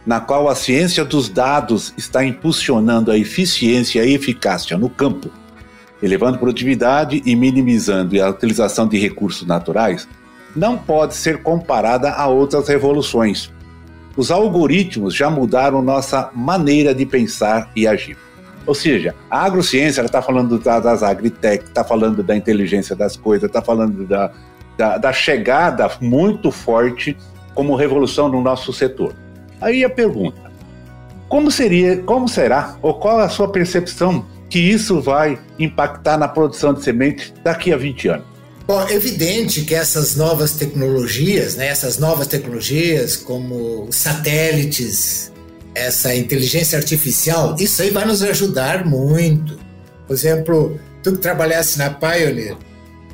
na 0.05 0.19
qual 0.19 0.49
a 0.49 0.55
ciência 0.55 1.05
dos 1.05 1.29
dados 1.29 1.93
está 1.97 2.23
impulsionando 2.25 3.11
a 3.11 3.17
eficiência 3.17 4.03
e 4.03 4.13
eficácia 4.13 4.77
no 4.77 4.89
campo, 4.89 5.29
elevando 6.01 6.37
produtividade 6.37 7.21
e 7.25 7.35
minimizando 7.35 8.21
a 8.21 8.29
utilização 8.29 8.87
de 8.87 8.97
recursos 8.97 9.47
naturais, 9.47 10.07
não 10.55 10.77
pode 10.77 11.15
ser 11.15 11.41
comparada 11.41 12.11
a 12.11 12.27
outras 12.27 12.67
revoluções. 12.67 13.51
Os 14.15 14.29
algoritmos 14.29 15.15
já 15.15 15.29
mudaram 15.29 15.81
nossa 15.81 16.29
maneira 16.35 16.93
de 16.93 17.05
pensar 17.05 17.71
e 17.75 17.87
agir. 17.87 18.17
Ou 18.65 18.75
seja, 18.75 19.15
a 19.29 19.43
agrociência 19.43 20.01
está 20.01 20.21
falando 20.21 20.57
das 20.57 21.03
agritech, 21.03 21.65
está 21.65 21.83
falando 21.83 22.23
da 22.23 22.35
inteligência 22.35 22.95
das 22.95 23.17
coisas, 23.17 23.47
está 23.47 23.61
falando 23.61 24.05
da, 24.05 24.31
da, 24.77 24.97
da, 24.97 25.11
chegada 25.11 25.89
muito 25.99 26.49
forte 26.49 27.17
como 27.53 27.75
revolução 27.75 28.29
no 28.29 28.41
nosso 28.41 28.71
setor. 28.73 29.15
Aí 29.61 29.83
a 29.83 29.89
pergunta: 29.89 30.41
como 31.29 31.49
seria, 31.49 31.97
como 31.97 32.27
será, 32.27 32.77
ou 32.81 32.93
qual 32.95 33.19
a 33.19 33.29
sua 33.29 33.51
percepção 33.51 34.25
que 34.49 34.59
isso 34.59 35.01
vai 35.01 35.39
impactar 35.57 36.17
na 36.17 36.27
produção 36.27 36.73
de 36.73 36.83
sementes 36.83 37.33
daqui 37.43 37.73
a 37.73 37.77
20 37.77 38.07
anos? 38.09 38.25
Bom, 38.65 38.81
é 38.87 38.93
evidente 38.93 39.61
que 39.63 39.75
essas 39.75 40.15
novas 40.15 40.53
tecnologias, 40.53 41.55
né, 41.55 41.67
essas 41.67 41.97
novas 41.97 42.27
tecnologias 42.27 43.17
como 43.17 43.87
satélites, 43.91 45.33
essa 45.75 46.15
inteligência 46.15 46.77
artificial, 46.77 47.55
isso 47.59 47.81
aí 47.81 47.89
vai 47.89 48.05
nos 48.05 48.21
ajudar 48.23 48.85
muito. 48.85 49.59
Por 50.07 50.13
exemplo, 50.13 50.79
tu 51.01 51.13
que 51.13 51.17
trabalhasse 51.17 51.77
na 51.77 51.89
Pioneer, 51.89 52.55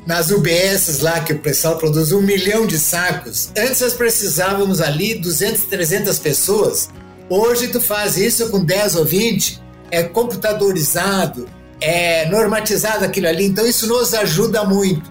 nas 0.06 0.30
UBS 0.30 1.00
lá 1.00 1.20
que 1.20 1.32
o 1.32 1.38
pessoal 1.38 1.76
produz 1.76 2.12
um 2.12 2.22
milhão 2.22 2.66
de 2.66 2.78
sacos, 2.78 3.50
antes 3.56 3.80
nós 3.80 3.92
precisávamos 3.92 4.80
ali 4.80 5.14
200, 5.14 5.62
300 5.64 6.18
pessoas. 6.18 6.88
Hoje 7.28 7.68
tu 7.68 7.80
faz 7.80 8.16
isso 8.16 8.50
com 8.50 8.64
10 8.64 8.96
ou 8.96 9.04
20, 9.04 9.60
é 9.90 10.02
computadorizado, 10.02 11.48
é 11.80 12.28
normatizado 12.28 13.04
aquilo 13.04 13.28
ali, 13.28 13.46
então 13.46 13.66
isso 13.66 13.86
nos 13.86 14.14
ajuda 14.14 14.64
muito. 14.64 15.10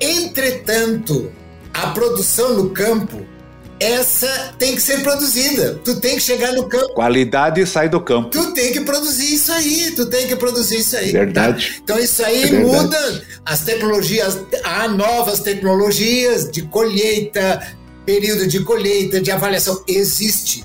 Entretanto, 0.00 1.32
a 1.72 1.88
produção 1.88 2.54
no 2.54 2.70
campo 2.70 3.24
essa 3.80 4.54
tem 4.58 4.74
que 4.74 4.82
ser 4.82 5.02
produzida. 5.02 5.80
Tu 5.84 6.00
tem 6.00 6.16
que 6.16 6.22
chegar 6.22 6.52
no 6.52 6.68
campo. 6.68 6.94
Qualidade 6.94 7.64
sai 7.66 7.88
do 7.88 8.00
campo. 8.00 8.30
Tu 8.30 8.52
tem 8.52 8.72
que 8.72 8.80
produzir 8.80 9.34
isso 9.34 9.52
aí. 9.52 9.92
Tu 9.92 10.06
tem 10.06 10.26
que 10.26 10.36
produzir 10.36 10.78
isso 10.78 10.96
aí. 10.96 11.12
Verdade. 11.12 11.66
Tá? 11.68 11.80
Então 11.82 11.98
isso 11.98 12.24
aí 12.24 12.44
é 12.44 12.60
muda 12.60 13.24
as 13.44 13.60
tecnologias. 13.60 14.38
Há 14.64 14.88
novas 14.88 15.40
tecnologias 15.40 16.50
de 16.50 16.62
colheita, 16.62 17.76
período 18.04 18.46
de 18.46 18.60
colheita, 18.60 19.20
de 19.20 19.30
avaliação. 19.30 19.82
Existe. 19.86 20.64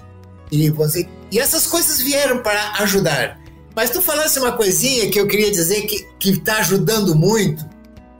E, 0.51 0.69
você, 0.69 1.07
e 1.31 1.39
essas 1.39 1.65
coisas 1.65 2.01
vieram 2.01 2.39
para 2.39 2.73
ajudar. 2.79 3.39
Mas 3.75 3.89
tu 3.89 4.01
falasse 4.01 4.39
uma 4.39 4.51
coisinha 4.51 5.09
que 5.09 5.19
eu 5.19 5.27
queria 5.27 5.51
dizer 5.51 5.81
que 5.81 6.29
está 6.29 6.57
ajudando 6.57 7.15
muito, 7.15 7.65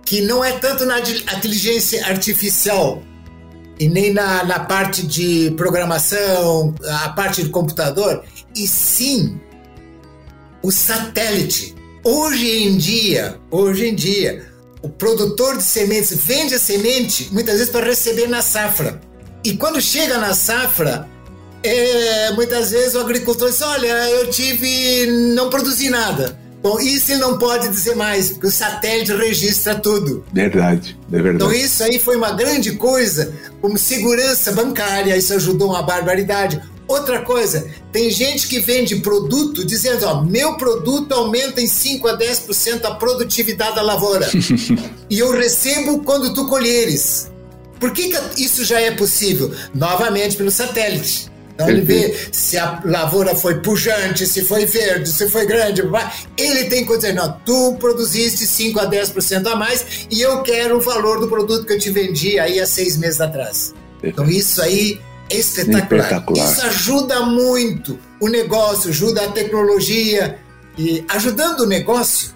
que 0.04 0.22
não 0.22 0.44
é 0.44 0.54
tanto 0.54 0.86
na 0.86 1.00
inteligência 1.00 2.06
artificial, 2.08 3.04
e 3.80 3.88
nem 3.88 4.14
na, 4.14 4.44
na 4.44 4.60
parte 4.60 5.06
de 5.06 5.52
programação, 5.58 6.74
a 7.04 7.10
parte 7.10 7.44
de 7.44 7.50
computador, 7.50 8.24
e 8.56 8.68
sim 8.68 9.40
o 10.62 10.72
satélite. 10.72 11.76
Hoje 12.04 12.64
em 12.64 12.78
dia, 12.78 13.40
hoje 13.50 13.88
em 13.88 13.96
dia, 13.96 14.46
o 14.82 14.90
produtor 14.90 15.58
de 15.58 15.64
sementes 15.64 16.16
vende 16.18 16.54
a 16.56 16.60
semente 16.60 17.30
muitas 17.32 17.56
vezes 17.56 17.72
para 17.72 17.86
receber 17.86 18.28
na 18.28 18.42
safra. 18.42 19.00
E 19.44 19.56
quando 19.56 19.82
chega 19.82 20.18
na 20.18 20.34
safra, 20.34 21.08
é, 21.64 22.32
muitas 22.32 22.72
vezes 22.72 22.94
o 22.96 23.00
agricultor 23.00 23.50
diz: 23.50 23.62
Olha, 23.62 24.10
eu 24.10 24.30
tive, 24.30 25.08
não 25.36 25.50
produzi 25.50 25.90
nada. 25.90 26.38
Bom, 26.64 26.80
isso 26.80 27.12
ele 27.12 27.20
não 27.20 27.38
pode 27.38 27.68
dizer 27.68 27.94
mais, 27.94 28.30
porque 28.30 28.48
o 28.48 28.52
satélite 28.52 29.12
registra 29.12 29.76
tudo. 29.76 30.24
Verdade, 30.32 30.98
é 31.12 31.22
verdade. 31.22 31.36
Então 31.36 31.52
isso 31.52 31.84
aí 31.84 32.00
foi 32.00 32.16
uma 32.16 32.32
grande 32.32 32.72
coisa, 32.78 33.34
como 33.60 33.78
segurança 33.78 34.54
bancária, 34.54 35.18
isso 35.18 35.34
ajudou 35.34 35.72
uma 35.72 35.84
barbaridade. 35.84 36.62
Outra 36.88 37.22
coisa, 37.22 37.68
tem 37.92 38.10
gente 38.10 38.48
que 38.48 38.62
vende 38.62 38.96
produto 38.98 39.66
dizendo, 39.66 40.06
ó, 40.06 40.22
meu 40.24 40.56
produto 40.56 41.12
aumenta 41.12 41.60
em 41.60 41.68
5 41.68 42.08
a 42.08 42.18
10% 42.18 42.86
a 42.86 42.96
produtividade 42.96 43.76
da 43.76 43.82
lavoura. 43.82 44.30
e 45.10 45.20
eu 45.20 45.32
recebo 45.32 46.02
quando 46.04 46.34
tu 46.34 46.48
colheres. 46.48 47.30
Por 47.78 47.92
que, 47.92 48.10
que 48.10 48.42
isso 48.42 48.64
já 48.64 48.80
é 48.80 48.92
possível? 48.92 49.52
Novamente 49.76 50.38
pelo 50.38 50.50
satélite. 50.50 51.33
Então 51.54 51.70
ele 51.70 51.82
vê 51.82 52.16
se 52.32 52.58
a 52.58 52.82
lavoura 52.84 53.36
foi 53.36 53.60
pujante, 53.62 54.26
se 54.26 54.44
foi 54.44 54.66
verde, 54.66 55.10
se 55.10 55.30
foi 55.30 55.46
grande, 55.46 55.84
ele 56.36 56.66
tem 56.66 56.86
que 56.86 56.96
dizer, 56.96 57.14
não, 57.14 57.32
tu 57.46 57.76
produziste 57.80 58.48
5 58.48 58.80
a 58.80 58.90
10% 58.90 59.46
a 59.46 59.56
mais 59.56 60.08
e 60.10 60.22
eu 60.22 60.42
quero 60.42 60.78
o 60.78 60.82
valor 60.82 61.20
do 61.20 61.28
produto 61.28 61.66
que 61.66 61.74
eu 61.74 61.80
te 61.80 61.92
vendi 61.92 62.40
aí 62.40 62.60
há 62.60 62.66
seis 62.66 62.98
meses 62.98 63.22
atrás. 63.22 63.74
Então 64.04 64.28
isso 64.28 64.62
aí 64.62 65.00
é 65.30 65.38
espetacular. 65.38 66.02
espetacular. 66.02 66.52
Isso 66.52 66.66
ajuda 66.66 67.22
muito 67.22 68.00
o 68.20 68.28
negócio, 68.28 68.90
ajuda 68.90 69.24
a 69.24 69.28
tecnologia 69.32 70.40
e 70.78 71.06
ajudando 71.08 71.62
o 71.62 71.68
negócio 71.68 72.34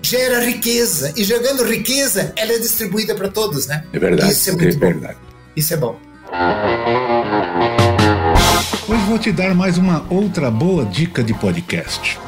gera 0.00 0.40
riqueza 0.40 1.12
e 1.16 1.24
jogando 1.24 1.64
riqueza 1.64 2.32
ela 2.36 2.52
é 2.52 2.58
distribuída 2.58 3.14
para 3.14 3.28
todos, 3.28 3.66
né? 3.66 3.84
É 3.92 3.98
verdade. 3.98 4.30
Isso 4.30 4.50
é 4.50 4.52
muito 4.52 4.68
é 4.68 4.72
bom. 4.72 4.78
Verdade. 4.78 5.18
Isso 5.56 5.74
é 5.74 5.76
bom. 5.76 5.98
Hoje 8.86 9.02
vou 9.06 9.18
te 9.18 9.32
dar 9.32 9.54
mais 9.54 9.78
uma 9.78 10.04
outra 10.10 10.50
boa 10.50 10.84
dica 10.84 11.24
de 11.24 11.32
podcast. 11.32 12.18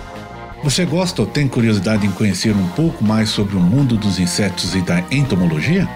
Você 0.65 0.87
gosta 0.87 1.21
ou 1.21 1.29
tem 1.29 1.47
curiosidade 1.47 2.07
em 2.07 2.11
conhecer 2.11 2.57
um 2.57 2.69
pouco 2.69 3.05
mais 3.05 3.29
sobre 3.29 3.57
o 3.57 3.61
mundo 3.61 3.95
dos 3.95 4.19
insetos 4.19 4.75
e 4.75 4.81
da 4.81 5.01
entomologia? 5.11 5.87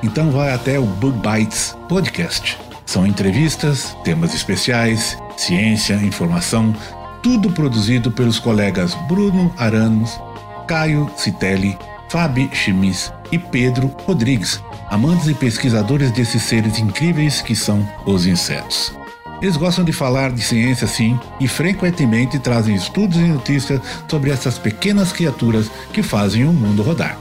Então 0.00 0.30
vai 0.30 0.54
até 0.54 0.78
o 0.78 0.84
Bug 0.84 1.18
Bites 1.18 1.76
Podcast. 1.88 2.56
São 2.86 3.04
entrevistas, 3.04 3.96
temas 4.04 4.32
especiais, 4.32 5.18
ciência, 5.36 5.94
informação, 5.94 6.72
tudo 7.20 7.50
produzido 7.50 8.12
pelos 8.12 8.38
colegas 8.38 8.94
Bruno 9.08 9.52
Aranos, 9.58 10.20
Caio 10.68 11.10
Citelli, 11.16 11.76
Fabi 12.08 12.48
Chimis 12.52 13.12
e 13.32 13.38
Pedro 13.40 13.92
Rodrigues, 14.06 14.62
amantes 14.88 15.26
e 15.26 15.34
pesquisadores 15.34 16.12
desses 16.12 16.42
seres 16.44 16.78
incríveis 16.78 17.42
que 17.42 17.56
são 17.56 17.84
os 18.06 18.24
insetos. 18.24 18.99
Eles 19.42 19.56
gostam 19.56 19.84
de 19.84 19.92
falar 19.92 20.32
de 20.32 20.42
ciência 20.42 20.86
sim 20.86 21.18
e 21.40 21.48
frequentemente 21.48 22.38
trazem 22.38 22.74
estudos 22.74 23.16
e 23.16 23.20
notícias 23.20 23.80
sobre 24.06 24.30
essas 24.30 24.58
pequenas 24.58 25.12
criaturas 25.12 25.70
que 25.92 26.02
fazem 26.02 26.44
o 26.44 26.52
mundo 26.52 26.82
rodar. 26.82 27.18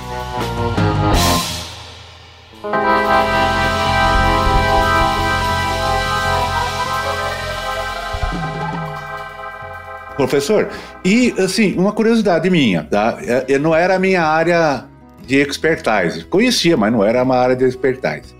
Professor, 10.17 10.69
e 11.05 11.33
assim, 11.39 11.77
uma 11.79 11.93
curiosidade 11.93 12.51
minha, 12.51 12.83
tá? 12.83 13.19
É, 13.23 13.57
não 13.57 13.73
era 13.73 13.95
a 13.95 13.99
minha 14.01 14.25
área 14.25 14.85
de 15.25 15.37
expertise. 15.37 16.25
Conhecia, 16.25 16.77
mas 16.77 16.93
não 16.93 17.05
era 17.05 17.23
uma 17.23 17.37
área 17.37 17.55
de 17.55 17.65
expertise. 17.65 18.35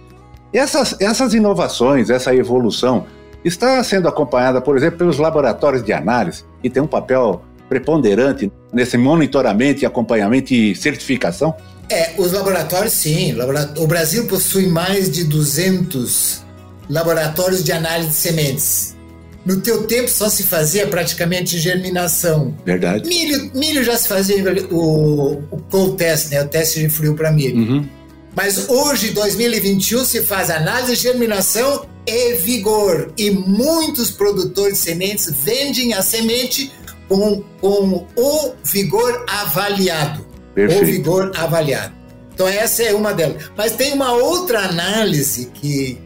Essas, 0.53 1.01
essas 1.01 1.35
inovações, 1.35 2.11
essa 2.11 2.35
evolução, 2.35 3.07
está 3.45 3.85
sendo 3.85 4.09
acompanhada, 4.09 4.61
por 4.61 4.77
exemplo, 4.77 4.99
pelos 4.99 5.19
laboratórios 5.19 5.85
de 5.85 5.93
análise, 5.93 6.45
que 6.61 6.69
tem 6.69 6.83
um 6.83 6.87
papel 6.87 7.43
preponderante 7.69 8.51
nesse 8.73 8.99
monitoramento, 8.99 9.87
acompanhamento 9.87 10.53
e 10.53 10.75
certificação? 10.75 11.55
É, 11.91 12.15
os 12.19 12.33
laboratórios, 12.33 12.93
sim. 12.93 13.35
O 13.79 13.87
Brasil 13.87 14.27
possui 14.27 14.67
mais 14.67 15.11
de 15.11 15.25
200 15.25 16.43
laboratórios 16.89 17.63
de 17.65 17.73
análise 17.73 18.11
de 18.11 18.15
sementes. 18.17 18.97
No 19.45 19.61
teu 19.61 19.85
tempo 19.87 20.11
só 20.11 20.29
se 20.29 20.43
fazia 20.43 20.87
praticamente 20.87 21.59
germinação. 21.59 22.55
Verdade. 22.67 23.09
Milho, 23.09 23.51
milho 23.55 23.83
já 23.83 23.97
se 23.97 24.07
fazia 24.07 24.45
o, 24.71 25.43
o 25.51 25.59
cold 25.71 25.97
test, 25.97 26.31
né? 26.31 26.43
O 26.43 26.49
teste 26.49 26.81
de 26.81 26.91
frio 26.91 27.15
para 27.15 27.33
milho. 27.33 27.57
Uhum. 27.57 27.89
Mas 28.37 28.69
hoje, 28.69 29.11
2021, 29.11 30.05
se 30.05 30.23
faz 30.23 30.51
análise 30.51 30.95
de 30.95 31.03
germinação 31.03 31.87
e 32.07 32.35
vigor. 32.35 33.13
E 33.17 33.31
muitos 33.31 34.11
produtores 34.11 34.75
de 34.75 34.79
sementes 34.81 35.33
vendem 35.43 35.95
a 35.95 36.03
semente 36.03 36.71
com, 37.09 37.43
com 37.61 38.07
o 38.17 38.53
vigor 38.63 39.25
avaliado. 39.27 40.28
Perfeito. 40.59 40.83
O 40.83 40.87
vigor 40.87 41.33
avaliado. 41.37 41.93
Então 42.35 42.49
essa 42.49 42.83
é 42.83 42.93
uma 42.93 43.15
delas. 43.15 43.51
Mas 43.57 43.73
tem 43.73 43.93
uma 43.93 44.13
outra 44.13 44.61
análise 44.61 45.51
que, 45.55 46.01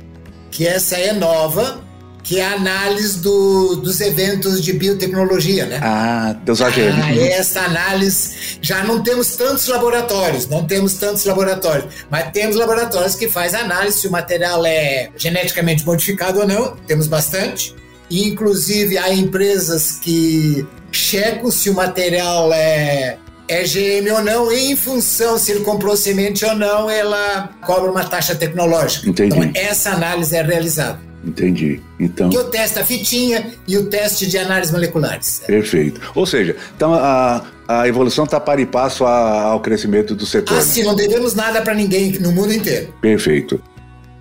que 0.51 0.67
essa 0.67 0.97
é 0.97 1.13
nova, 1.15 1.83
que 2.23 2.39
é 2.39 2.45
a 2.45 2.53
análise 2.53 3.19
do, 3.21 3.77
dos 3.77 4.01
eventos 4.01 4.63
de 4.63 4.75
biotecnologia, 4.75 5.65
né? 5.65 5.81
Ah, 5.83 6.37
dos 6.45 6.61
AGM. 6.61 7.01
Ah, 7.03 7.17
essa 7.17 7.63
análise, 7.63 8.59
já 8.61 8.85
não 8.85 9.03
temos 9.03 9.37
tantos 9.37 9.67
laboratórios, 9.69 10.47
não 10.47 10.67
temos 10.67 10.95
tantos 10.95 11.25
laboratórios, 11.25 11.87
mas 12.11 12.31
temos 12.31 12.55
laboratórios 12.57 13.15
que 13.15 13.29
faz 13.29 13.55
análise 13.55 14.01
se 14.01 14.07
o 14.07 14.11
material 14.11 14.65
é 14.67 15.11
geneticamente 15.17 15.85
modificado 15.85 16.41
ou 16.41 16.47
não, 16.47 16.77
temos 16.87 17.07
bastante. 17.07 17.75
E, 18.11 18.29
inclusive, 18.29 18.99
há 18.99 19.13
empresas 19.13 19.93
que 19.93 20.67
checam 20.93 21.51
se 21.51 21.71
o 21.71 21.75
material 21.75 22.53
é 22.53 23.17
é 23.49 23.63
GM 23.65 24.11
ou 24.13 24.23
não, 24.23 24.53
e 24.53 24.73
em 24.73 24.77
função 24.77 25.39
se 25.39 25.53
ele 25.53 25.61
comprou 25.61 25.97
semente 25.97 26.45
ou 26.45 26.55
não, 26.55 26.89
ela 26.89 27.51
cobra 27.65 27.91
uma 27.91 28.05
taxa 28.05 28.35
tecnológica. 28.35 29.09
Entendi. 29.09 29.39
Então, 29.39 29.51
essa 29.55 29.91
análise 29.91 30.35
é 30.35 30.43
realizada. 30.43 30.99
Entendi. 31.25 31.81
Então. 32.01 32.31
Que 32.31 32.39
o 32.39 32.45
teste 32.45 32.77
da 32.77 32.85
fitinha 32.85 33.53
e 33.67 33.77
o 33.77 33.87
teste 33.87 34.27
de 34.27 34.37
análises 34.39 34.73
moleculares. 34.73 35.43
Perfeito. 35.47 36.01
Ou 36.15 36.27
seja, 36.27 36.57
então 36.77 36.93
a, 36.95 37.45
a 37.69 37.87
evolução 37.87 38.25
está 38.25 38.41
para 38.41 38.61
e 38.61 38.67
passo 38.67 39.05
ao 39.05 39.61
crescimento 39.61 40.15
do 40.15 40.27
setor. 40.27 40.59
Ah, 40.59 40.61
sim, 40.61 40.83
não 40.83 40.97
devemos 40.97 41.35
nada 41.35 41.63
para 41.63 41.75
ninguém 41.75 42.13
no 42.19 42.33
mundo 42.33 42.53
inteiro. 42.53 42.93
Perfeito. 43.01 43.63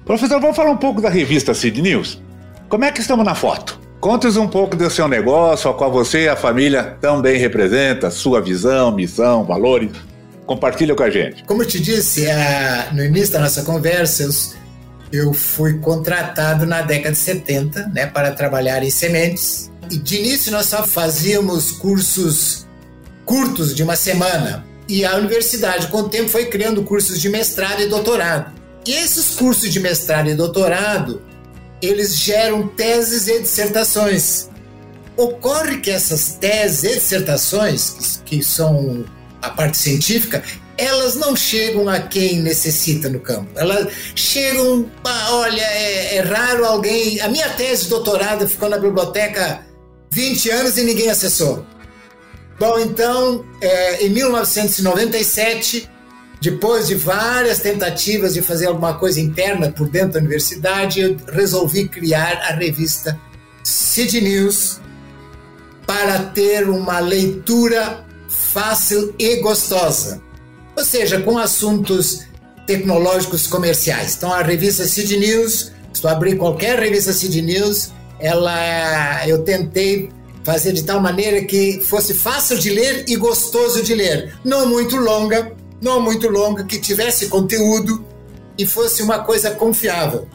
Professor, 0.06 0.40
vamos 0.40 0.56
falar 0.56 0.72
um 0.72 0.78
pouco 0.78 1.02
da 1.02 1.10
revista 1.10 1.54
Seed 1.54 1.78
News? 1.80 2.22
Como 2.70 2.86
é 2.86 2.92
que 2.92 3.02
estamos 3.02 3.26
na 3.26 3.34
foto? 3.34 3.81
Conte-nos 4.02 4.36
um 4.36 4.48
pouco 4.48 4.76
do 4.76 4.90
seu 4.90 5.08
negócio, 5.08 5.70
a 5.70 5.74
qual 5.74 5.92
você 5.92 6.24
e 6.24 6.28
a 6.28 6.36
família 6.36 6.98
também 7.00 7.38
representa, 7.38 8.10
sua 8.10 8.42
visão, 8.42 8.92
missão, 8.92 9.46
valores. 9.46 9.92
Compartilha 10.46 10.96
com 10.96 11.04
a 11.04 11.10
gente. 11.10 11.44
Como 11.46 11.62
eu 11.62 11.68
te 11.68 11.80
disse 11.80 12.26
no 12.92 13.06
início 13.06 13.34
da 13.34 13.40
nossa 13.40 13.62
conversa, 13.62 14.24
eu 14.24 14.32
eu 15.12 15.34
fui 15.34 15.78
contratado 15.80 16.66
na 16.66 16.82
década 16.82 17.12
de 17.12 17.18
70 17.18 17.88
né, 17.94 18.06
para 18.06 18.32
trabalhar 18.32 18.82
em 18.82 18.90
sementes. 18.90 19.70
E 19.90 19.98
de 19.98 20.18
início 20.18 20.52
nós 20.52 20.68
só 20.68 20.84
fazíamos 20.84 21.72
cursos 21.72 22.66
curtos 23.26 23.76
de 23.76 23.84
uma 23.84 23.96
semana. 23.96 24.66
E 24.88 25.06
a 25.06 25.16
universidade, 25.16 25.88
com 25.88 26.00
o 26.00 26.10
tempo, 26.10 26.30
foi 26.30 26.46
criando 26.46 26.84
cursos 26.84 27.20
de 27.20 27.30
mestrado 27.30 27.82
e 27.82 27.88
doutorado. 27.88 28.54
E 28.86 28.94
esses 28.94 29.36
cursos 29.36 29.72
de 29.72 29.80
mestrado 29.80 30.30
e 30.30 30.36
doutorado, 30.36 31.22
eles 31.82 32.18
geram 32.18 32.68
teses 32.68 33.28
e 33.28 33.40
dissertações. 33.40 34.50
Ocorre 35.18 35.80
que 35.80 35.90
essas 35.90 36.34
teses 36.34 36.84
e 36.84 37.00
dissertações, 37.00 38.22
que, 38.26 38.44
são 38.44 39.06
a 39.42 39.50
parte 39.50 39.78
científica, 39.78 40.44
elas 40.78 41.16
não 41.16 41.36
chegam 41.36 41.90
a 41.90 42.00
quem 42.00 42.40
necessita 42.40 43.10
no 43.10 43.20
campo. 43.20 43.50
Elas 43.56 43.88
chegam, 44.16 44.90
olha, 45.04 45.62
é, 45.62 46.18
é, 46.18 46.22
raro 46.22 46.66
alguém. 46.66 47.20
A 47.22 47.28
minha 47.28 47.50
tese 47.50 47.84
de 47.84 47.90
doutorado 47.90 48.48
ficou 48.48 48.70
na 48.70 48.78
biblioteca 48.78 49.66
20 50.12 50.50
anos 50.50 50.78
e 50.78 50.84
ninguém 50.84 51.10
acessou. 51.10 51.66
Bom, 52.60 52.80
então, 52.80 53.44
é, 53.60 54.06
em 54.06 54.10
1997, 54.10 55.90
depois 56.42 56.88
de 56.88 56.96
várias 56.96 57.60
tentativas 57.60 58.34
de 58.34 58.42
fazer 58.42 58.68
alguma 58.68 58.96
coisa 58.96 59.22
interna 59.22 59.72
por 59.72 59.88
dentro 59.88 60.14
da 60.14 60.20
universidade, 60.20 61.00
eu 61.00 61.18
resolvi 61.32 61.88
criar 61.88 62.42
a 62.50 62.54
revista 62.54 63.20
Seed 63.64 64.14
News 64.16 64.82
para 65.86 66.20
ter 66.20 66.68
uma 66.68 67.00
leitura 67.00 68.04
fácil 68.28 69.14
e 69.20 69.38
gostosa 69.38 70.22
ou 70.76 70.86
seja, 70.86 71.20
com 71.22 71.38
assuntos 71.38 72.22
tecnológicos 72.66 73.48
comerciais. 73.48 74.16
Então, 74.16 74.34
a 74.34 74.42
revista 74.42 74.86
Seed 74.86 75.12
News, 75.12 75.72
se 75.94 76.02
tu 76.02 76.08
abrir 76.08 76.38
qualquer 76.38 76.80
revista 76.80 77.14
Seed 77.14 77.36
News, 77.36 77.92
ela, 78.20 79.28
eu 79.28 79.44
tentei 79.44 80.10
fazer 80.44 80.74
de 80.74 80.84
tal 80.84 81.00
maneira 81.00 81.44
que 81.44 81.82
fosse 81.82 82.14
fácil 82.14 82.58
de 82.58 82.70
ler 82.70 83.06
e 83.08 83.16
gostoso 83.16 83.84
de 83.84 83.94
ler. 83.94 84.34
Não 84.44 84.68
muito 84.68 84.96
longa, 84.96 85.54
não 85.82 86.00
muito 86.00 86.30
longa, 86.30 86.64
que 86.64 86.80
tivesse 86.80 87.28
conteúdo 87.28 88.06
e 88.58 88.66
fosse 88.66 89.02
uma 89.02 89.20
coisa 89.20 89.52
confiável. 89.52 90.28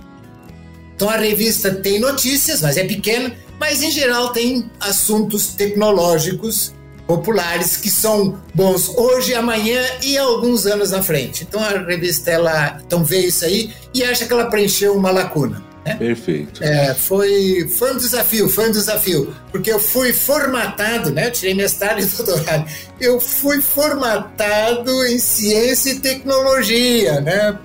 Então 0.95 1.09
a 1.09 1.17
revista 1.17 1.75
tem 1.75 2.01
notícias, 2.01 2.61
mas 2.61 2.77
é 2.77 2.85
pequena, 2.85 3.33
mas 3.61 3.83
em 3.83 3.91
geral 3.91 4.33
tem 4.33 4.71
assuntos 4.81 5.49
tecnológicos 5.49 6.75
populares 7.07 7.77
que 7.77 7.89
são 7.89 8.41
bons 8.53 8.89
hoje, 8.89 9.35
amanhã 9.35 9.81
e 10.03 10.19
alguns 10.19 10.67
anos 10.67 10.93
à 10.93 11.03
frente. 11.03 11.45
Então 11.45 11.61
a 11.61 11.79
revista 11.79 12.31
ela 12.31 12.81
então 12.85 13.05
vê 13.05 13.27
isso 13.27 13.45
aí 13.45 13.73
e 13.95 14.03
acha 14.03 14.27
que 14.27 14.33
ela 14.33 14.51
preencheu 14.51 14.95
uma 14.97 15.11
lacuna. 15.11 15.65
Perfeito. 15.95 16.63
É, 16.63 16.95
foi, 16.95 17.69
foi 17.69 17.95
um 17.95 17.97
desafio, 17.97 18.49
foi 18.49 18.69
um 18.69 18.73
desafio, 18.73 19.35
porque 19.53 19.71
eu 19.71 19.79
fui 19.79 20.13
formatado, 20.13 21.11
né? 21.11 21.27
Eu 21.27 21.33
tirei 21.33 21.55
mestrado 21.55 22.01
e 22.01 22.05
doutorado. 22.05 22.69
Eu 23.01 23.21
fui 23.21 23.61
formatado 23.61 25.07
em 25.07 25.19
ciência 25.19 25.91
e 25.93 26.01
tecnologia, 26.01 27.21
né? 27.21 27.59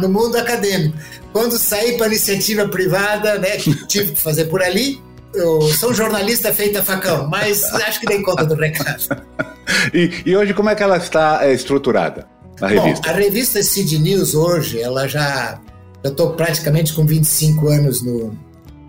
No 0.00 0.08
mundo 0.08 0.36
acadêmico. 0.36 0.96
Quando 1.32 1.58
saí 1.58 1.96
para 1.96 2.06
a 2.06 2.08
iniciativa 2.08 2.66
privada, 2.68 3.38
né? 3.38 3.56
Tive 3.86 4.12
que 4.12 4.20
fazer 4.20 4.46
por 4.46 4.62
ali 4.62 5.00
eu 5.34 5.62
sou 5.74 5.90
um 5.90 5.94
jornalista 5.94 6.52
feito 6.52 6.78
a 6.78 6.82
facão, 6.82 7.28
mas 7.28 7.62
acho 7.72 8.00
que 8.00 8.06
dei 8.06 8.22
conta 8.22 8.44
do 8.44 8.54
recado. 8.54 9.24
e, 9.94 10.10
e, 10.26 10.36
hoje 10.36 10.52
como 10.52 10.68
é 10.70 10.74
que 10.74 10.82
ela 10.82 10.96
está 10.96 11.40
é, 11.42 11.52
estruturada? 11.52 12.26
A 12.60 12.66
revista? 12.66 13.08
Bom, 13.08 13.14
a 13.14 13.18
revista 13.18 13.62
Cid 13.62 13.98
News 13.98 14.34
hoje, 14.34 14.80
ela 14.80 15.06
já. 15.06 15.60
Eu 16.02 16.10
estou 16.10 16.30
praticamente 16.34 16.92
com 16.94 17.04
25 17.04 17.68
anos 17.68 18.02
no, 18.02 18.36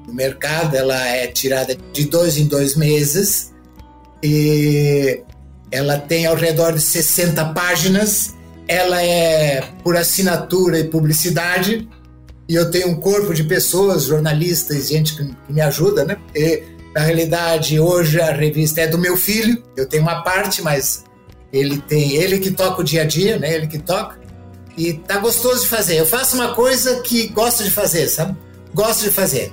no 0.07 0.13
mercado, 0.13 0.75
ela 0.75 0.97
é 1.07 1.27
tirada 1.27 1.75
de 1.91 2.05
dois 2.05 2.37
em 2.37 2.47
dois 2.47 2.75
meses 2.75 3.51
e 4.23 5.21
ela 5.71 5.97
tem 5.97 6.25
ao 6.25 6.35
redor 6.35 6.73
de 6.73 6.81
60 6.81 7.45
páginas, 7.53 8.35
ela 8.67 9.01
é 9.01 9.61
por 9.83 9.97
assinatura 9.97 10.79
e 10.79 10.85
publicidade 10.85 11.87
e 12.51 12.55
eu 12.55 12.69
tenho 12.69 12.89
um 12.89 12.95
corpo 12.95 13.33
de 13.33 13.45
pessoas, 13.45 14.03
jornalistas, 14.03 14.89
gente 14.89 15.15
que, 15.15 15.25
que 15.25 15.53
me 15.53 15.61
ajuda, 15.61 16.03
né? 16.03 16.17
E, 16.35 16.63
na 16.93 17.01
realidade, 17.01 17.79
hoje 17.79 18.19
a 18.19 18.33
revista 18.33 18.81
é 18.81 18.87
do 18.87 18.97
meu 18.97 19.15
filho, 19.15 19.63
eu 19.77 19.87
tenho 19.87 20.03
uma 20.03 20.21
parte, 20.21 20.61
mas 20.61 21.05
ele 21.53 21.77
tem, 21.77 22.15
ele 22.15 22.39
que 22.39 22.51
toca 22.51 22.81
o 22.81 22.83
dia 22.83 23.03
a 23.03 23.05
dia, 23.05 23.37
né? 23.37 23.53
Ele 23.53 23.67
que 23.67 23.79
toca. 23.79 24.19
E 24.77 24.93
tá 24.93 25.17
gostoso 25.17 25.61
de 25.61 25.67
fazer. 25.67 25.97
Eu 25.97 26.05
faço 26.05 26.35
uma 26.35 26.53
coisa 26.53 27.01
que 27.01 27.27
gosto 27.27 27.63
de 27.63 27.71
fazer, 27.71 28.07
sabe? 28.07 28.35
Gosto 28.73 29.03
de 29.03 29.11
fazer. 29.11 29.51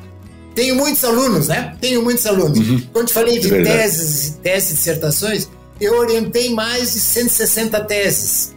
Tenho 0.55 0.75
muitos 0.75 1.05
alunos, 1.05 1.49
né? 1.49 1.77
Tenho 1.81 2.03
muitos 2.03 2.27
alunos. 2.27 2.59
Uhum. 2.59 2.83
Quando 2.93 3.11
falei 3.11 3.39
de 3.39 3.55
é 3.55 3.63
teses, 3.63 4.39
teses, 4.43 4.75
dissertações, 4.75 5.49
eu 5.81 5.99
orientei 5.99 6.53
mais 6.53 6.95
de 6.95 7.01
160 7.01 7.81
teses. 7.85 8.55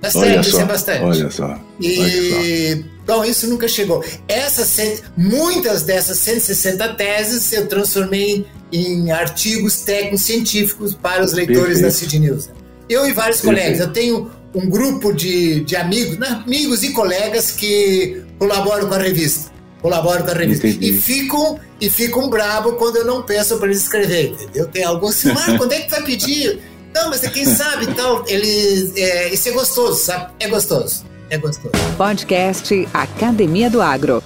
Bastante, 0.00 0.48
isso 0.48 0.60
é 0.60 0.64
bastante. 0.64 1.04
Olha 1.04 1.30
só. 1.30 1.58
E, 1.80 1.98
olha 2.00 2.76
só. 2.76 3.14
bom, 3.14 3.24
isso 3.24 3.46
nunca 3.48 3.66
chegou. 3.66 4.04
Essas, 4.26 5.02
muitas 5.16 5.82
dessas 5.82 6.18
160 6.18 6.94
teses 6.94 7.52
eu 7.52 7.66
transformei 7.66 8.46
em 8.72 9.10
artigos 9.10 9.80
técnicos 9.80 10.22
científicos 10.22 10.94
para 10.94 11.24
os 11.24 11.32
leitores 11.32 11.80
Perfeito. 11.80 11.82
da 11.82 11.90
Cid 11.90 12.18
News. 12.18 12.50
Eu 12.88 13.06
e 13.06 13.12
vários 13.12 13.40
Perfeito. 13.40 13.60
colegas. 13.60 13.80
Eu 13.80 13.92
tenho 13.92 14.30
um 14.54 14.68
grupo 14.68 15.12
de, 15.12 15.60
de 15.60 15.76
amigos, 15.76 16.18
né? 16.18 16.42
amigos 16.44 16.82
e 16.82 16.92
colegas 16.92 17.50
que 17.50 18.22
colaboram 18.38 18.88
com 18.88 18.94
a 18.94 18.98
revista 18.98 19.58
colaboro 19.80 20.24
com 20.24 20.30
a 20.30 20.34
revista. 20.34 20.66
Entendi. 20.66 20.90
E 20.90 21.00
ficam, 21.00 21.58
e 21.80 21.90
ficam 21.90 22.28
bravo 22.28 22.72
quando 22.74 22.96
eu 22.96 23.04
não 23.04 23.22
peço 23.22 23.56
para 23.58 23.66
eles 23.66 23.82
escrever, 23.82 24.32
entendeu? 24.32 24.66
Tem 24.66 24.84
alguns 24.84 25.16
assim, 25.16 25.32
mas 25.32 25.56
quando 25.56 25.72
é 25.72 25.80
que 25.80 25.90
vai 25.90 26.02
pedir? 26.02 26.60
Não, 26.94 27.10
mas 27.10 27.22
é 27.22 27.30
quem 27.30 27.44
sabe 27.44 27.86
tal. 27.94 28.24
Ele, 28.26 28.92
é, 28.96 29.32
isso 29.32 29.48
é 29.48 29.52
gostoso, 29.52 30.00
sabe? 30.00 30.32
É 30.40 30.48
gostoso. 30.48 31.04
É 31.30 31.38
gostoso. 31.38 31.72
Podcast 31.96 32.88
Academia 32.92 33.70
do 33.70 33.80
Agro. 33.80 34.22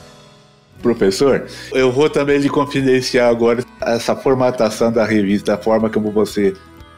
Professor, 0.81 1.47
eu 1.73 1.93
vou 1.93 2.11
também 2.11 2.39
lhe 2.39 2.49
confidenciar 2.49 3.29
agora 3.29 3.65
essa 3.83 4.17
formatação 4.17 4.91
da 4.91 5.05
revista, 5.05 5.55
a 5.55 5.59
forma 5.59 5.89
como 5.89 6.11
você, 6.11 6.55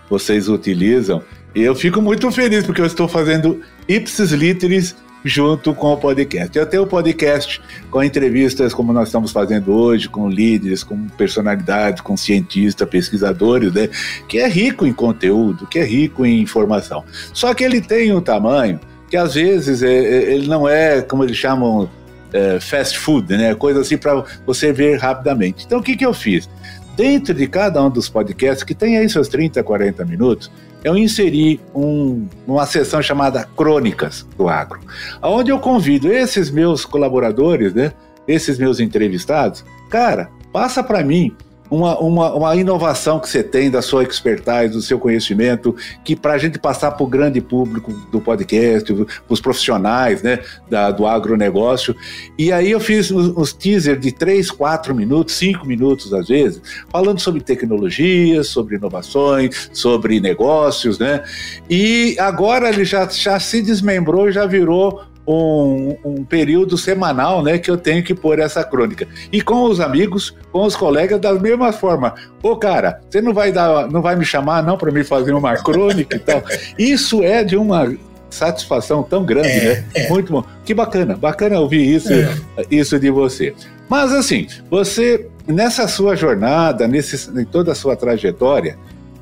vocês 0.09 0.49
utilizam. 0.49 1.23
Eu 1.55 1.75
fico 1.75 2.03
muito 2.03 2.31
feliz 2.33 2.65
porque 2.65 2.81
eu 2.81 2.87
estou 2.87 3.07
fazendo 3.07 3.61
ipsis 3.89 4.33
literis 4.33 4.97
junto 5.25 5.75
com 5.75 5.93
o 5.93 5.97
podcast. 5.97 6.57
Eu 6.57 6.67
tenho 6.67 6.83
o 6.83 6.87
podcast 6.87 7.61
com 7.91 8.03
entrevistas 8.03 8.75
como 8.75 8.93
nós 8.93 9.09
estamos 9.09 9.33
fazendo 9.33 9.73
hoje, 9.73 10.09
com 10.09 10.29
líderes, 10.29 10.85
com 10.85 11.07
personalidades, 11.09 12.03
com 12.03 12.17
cientistas, 12.17 12.89
pesquisadores, 12.89 13.73
né? 13.73 13.89
Que 14.29 14.39
é 14.39 14.49
rico 14.49 14.85
em 14.85 14.93
conteúdo, 14.93 15.67
que 15.67 15.79
é 15.79 15.85
rico 15.85 16.27
em 16.27 16.41
informação. 16.41 17.05
Só 17.33 17.55
que 17.55 17.65
ele 17.65 17.81
tem 17.81 18.13
um 18.13 18.21
tamanho 18.21 18.79
que 19.09 19.17
às 19.17 19.35
vezes 19.35 19.83
é, 19.83 19.95
é 19.95 20.35
ele 20.35 20.47
não 20.47 20.69
é, 20.69 21.01
como 21.01 21.25
eles 21.25 21.37
chamam, 21.37 21.89
é, 22.33 22.59
fast 22.61 22.99
food, 22.99 23.35
né? 23.37 23.55
Coisa 23.55 23.81
assim 23.81 23.97
para 23.97 24.25
você 24.45 24.73
ver 24.73 24.99
rapidamente. 24.99 25.65
Então 25.65 25.79
o 25.79 25.83
que, 25.83 25.97
que 25.97 26.05
eu 26.05 26.13
fiz? 26.13 26.51
Dentro 26.97 27.33
de 27.33 27.47
cada 27.47 27.83
um 27.83 27.91
dos 27.91 28.09
podcasts, 28.09 28.63
que 28.63 28.75
tem 28.75 28.99
aí 28.99 29.09
seus 29.09 29.29
30, 29.29 29.63
40 29.63 30.05
minutos, 30.05 30.51
eu 30.85 30.97
inseri 30.97 31.59
um, 31.75 32.29
uma 32.47 32.67
sessão 32.67 33.03
chamada 33.03 33.49
Crônicas 33.57 34.27
do 34.37 34.49
Agro, 34.49 34.81
onde 35.23 35.51
eu 35.51 35.59
convido 35.59 36.13
esses 36.13 36.51
meus 36.51 36.85
colaboradores, 36.85 37.73
né, 37.73 37.93
esses 38.29 38.59
meus 38.59 38.79
entrevistados, 38.79 39.65
cara, 39.91 40.31
passa 40.53 40.85
para 40.85 41.03
mim 41.03 41.35
uma, 41.75 41.99
uma, 41.99 42.35
uma, 42.35 42.57
inovação 42.57 43.19
que 43.19 43.29
você 43.29 43.43
tem 43.43 43.71
da 43.71 43.83
sua 43.83 44.05
expertise, 44.05 44.69
do 44.69 44.81
seu 44.81 44.99
conhecimento, 44.99 45.75
que 46.05 46.15
para 46.15 46.35
a 46.35 46.39
gente 46.39 46.59
passar 46.59 46.93
para 46.93 47.05
o 47.05 47.07
grande 47.07 47.41
público 47.41 47.93
do 48.13 48.21
podcast, 48.21 48.93
para 48.93 49.07
os 49.29 49.41
profissionais 49.41 50.23
né, 50.23 50.39
da, 50.71 50.91
do 50.91 51.07
agronegócio. 51.07 51.95
E 52.39 52.53
aí 52.53 52.71
eu 52.71 52.81
fiz 52.81 53.11
uns 53.11 53.53
teasers 53.53 54.01
de 54.01 54.13
3, 54.13 54.51
4 54.51 54.95
minutos, 54.95 55.35
5 55.35 55.67
minutos 55.67 56.13
às 56.13 56.29
vezes, 56.29 56.63
falando 56.91 57.21
sobre 57.21 57.41
tecnologias, 57.41 58.49
sobre 58.49 58.77
inovações, 58.77 59.71
sobre 59.73 60.21
negócios, 60.21 60.99
né? 60.99 61.23
E 61.69 62.17
agora 62.19 62.69
ele 62.69 62.85
já, 62.85 63.07
já 63.09 63.39
se 63.41 63.61
desmembrou, 63.63 64.31
já 64.31 64.47
virou 64.47 65.03
um, 65.27 65.97
um, 66.05 66.25
período 66.25 66.77
semanal, 66.77 67.43
né, 67.43 67.59
que 67.59 67.71
eu 67.71 67.77
tenho 67.77 68.03
que 68.03 68.15
pôr 68.15 68.39
essa 68.39 68.63
crônica. 68.63 69.07
E 69.33 69.41
com 69.41 69.65
os 69.65 69.81
amigos, 69.81 70.35
com 70.53 70.65
os 70.65 70.77
colegas, 70.77 71.21
da 71.21 71.33
mesma 71.35 71.73
forma. 71.73 72.15
Ô, 72.43 72.57
cara, 72.57 73.01
você 73.09 73.21
não 73.21 73.33
vai 73.33 73.51
dar, 73.51 73.89
não 73.91 74.03
vai 74.03 74.17
me 74.17 74.25
chamar 74.25 74.63
não 74.63 74.77
para 74.77 74.93
me 74.93 75.03
fazer 75.03 75.33
uma 75.33 75.57
crônica 75.57 76.17
e 76.17 76.21
tal. 76.21 76.43
Isso 76.79 77.23
é 77.23 77.43
de 77.43 77.57
uma 77.57 77.95
satisfação 78.29 79.03
tão 79.03 79.25
grande, 79.25 79.49
é, 79.49 79.75
né? 79.75 79.85
É. 79.95 80.09
Muito 80.09 80.33
bom. 80.33 80.45
Que 80.65 80.75
bacana, 80.75 81.17
bacana 81.17 81.61
ouvir 81.61 81.95
isso, 81.95 82.13
é. 82.13 82.37
isso 82.69 82.99
de 82.99 83.09
você. 83.09 83.55
Mas 83.89 84.13
assim, 84.13 84.49
você 84.69 85.29
nessa 85.47 85.87
sua 85.87 86.17
jornada, 86.17 86.89
nesse, 86.89 87.31
em 87.39 87.45
toda 87.45 87.73
a 87.73 87.75
sua 87.75 87.95
trajetória, 87.95 88.77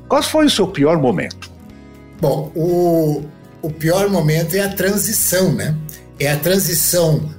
qual 0.07 0.23
foi 0.23 0.45
o 0.45 0.49
seu 0.49 0.67
pior 0.67 0.97
momento? 0.97 1.51
Bom, 2.19 2.51
o, 2.55 3.23
o 3.63 3.71
pior 3.71 4.09
momento 4.09 4.55
é 4.55 4.59
a 4.59 4.69
transição, 4.69 5.51
né? 5.53 5.75
É 6.19 6.29
a 6.29 6.37
transição 6.37 7.33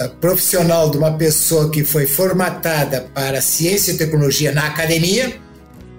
uh, 0.00 0.08
profissional 0.20 0.88
de 0.88 0.96
uma 0.96 1.12
pessoa 1.18 1.68
que 1.70 1.84
foi 1.84 2.06
formatada 2.06 3.08
para 3.12 3.42
ciência 3.42 3.92
e 3.92 3.96
tecnologia 3.96 4.52
na 4.52 4.68
academia, 4.68 5.36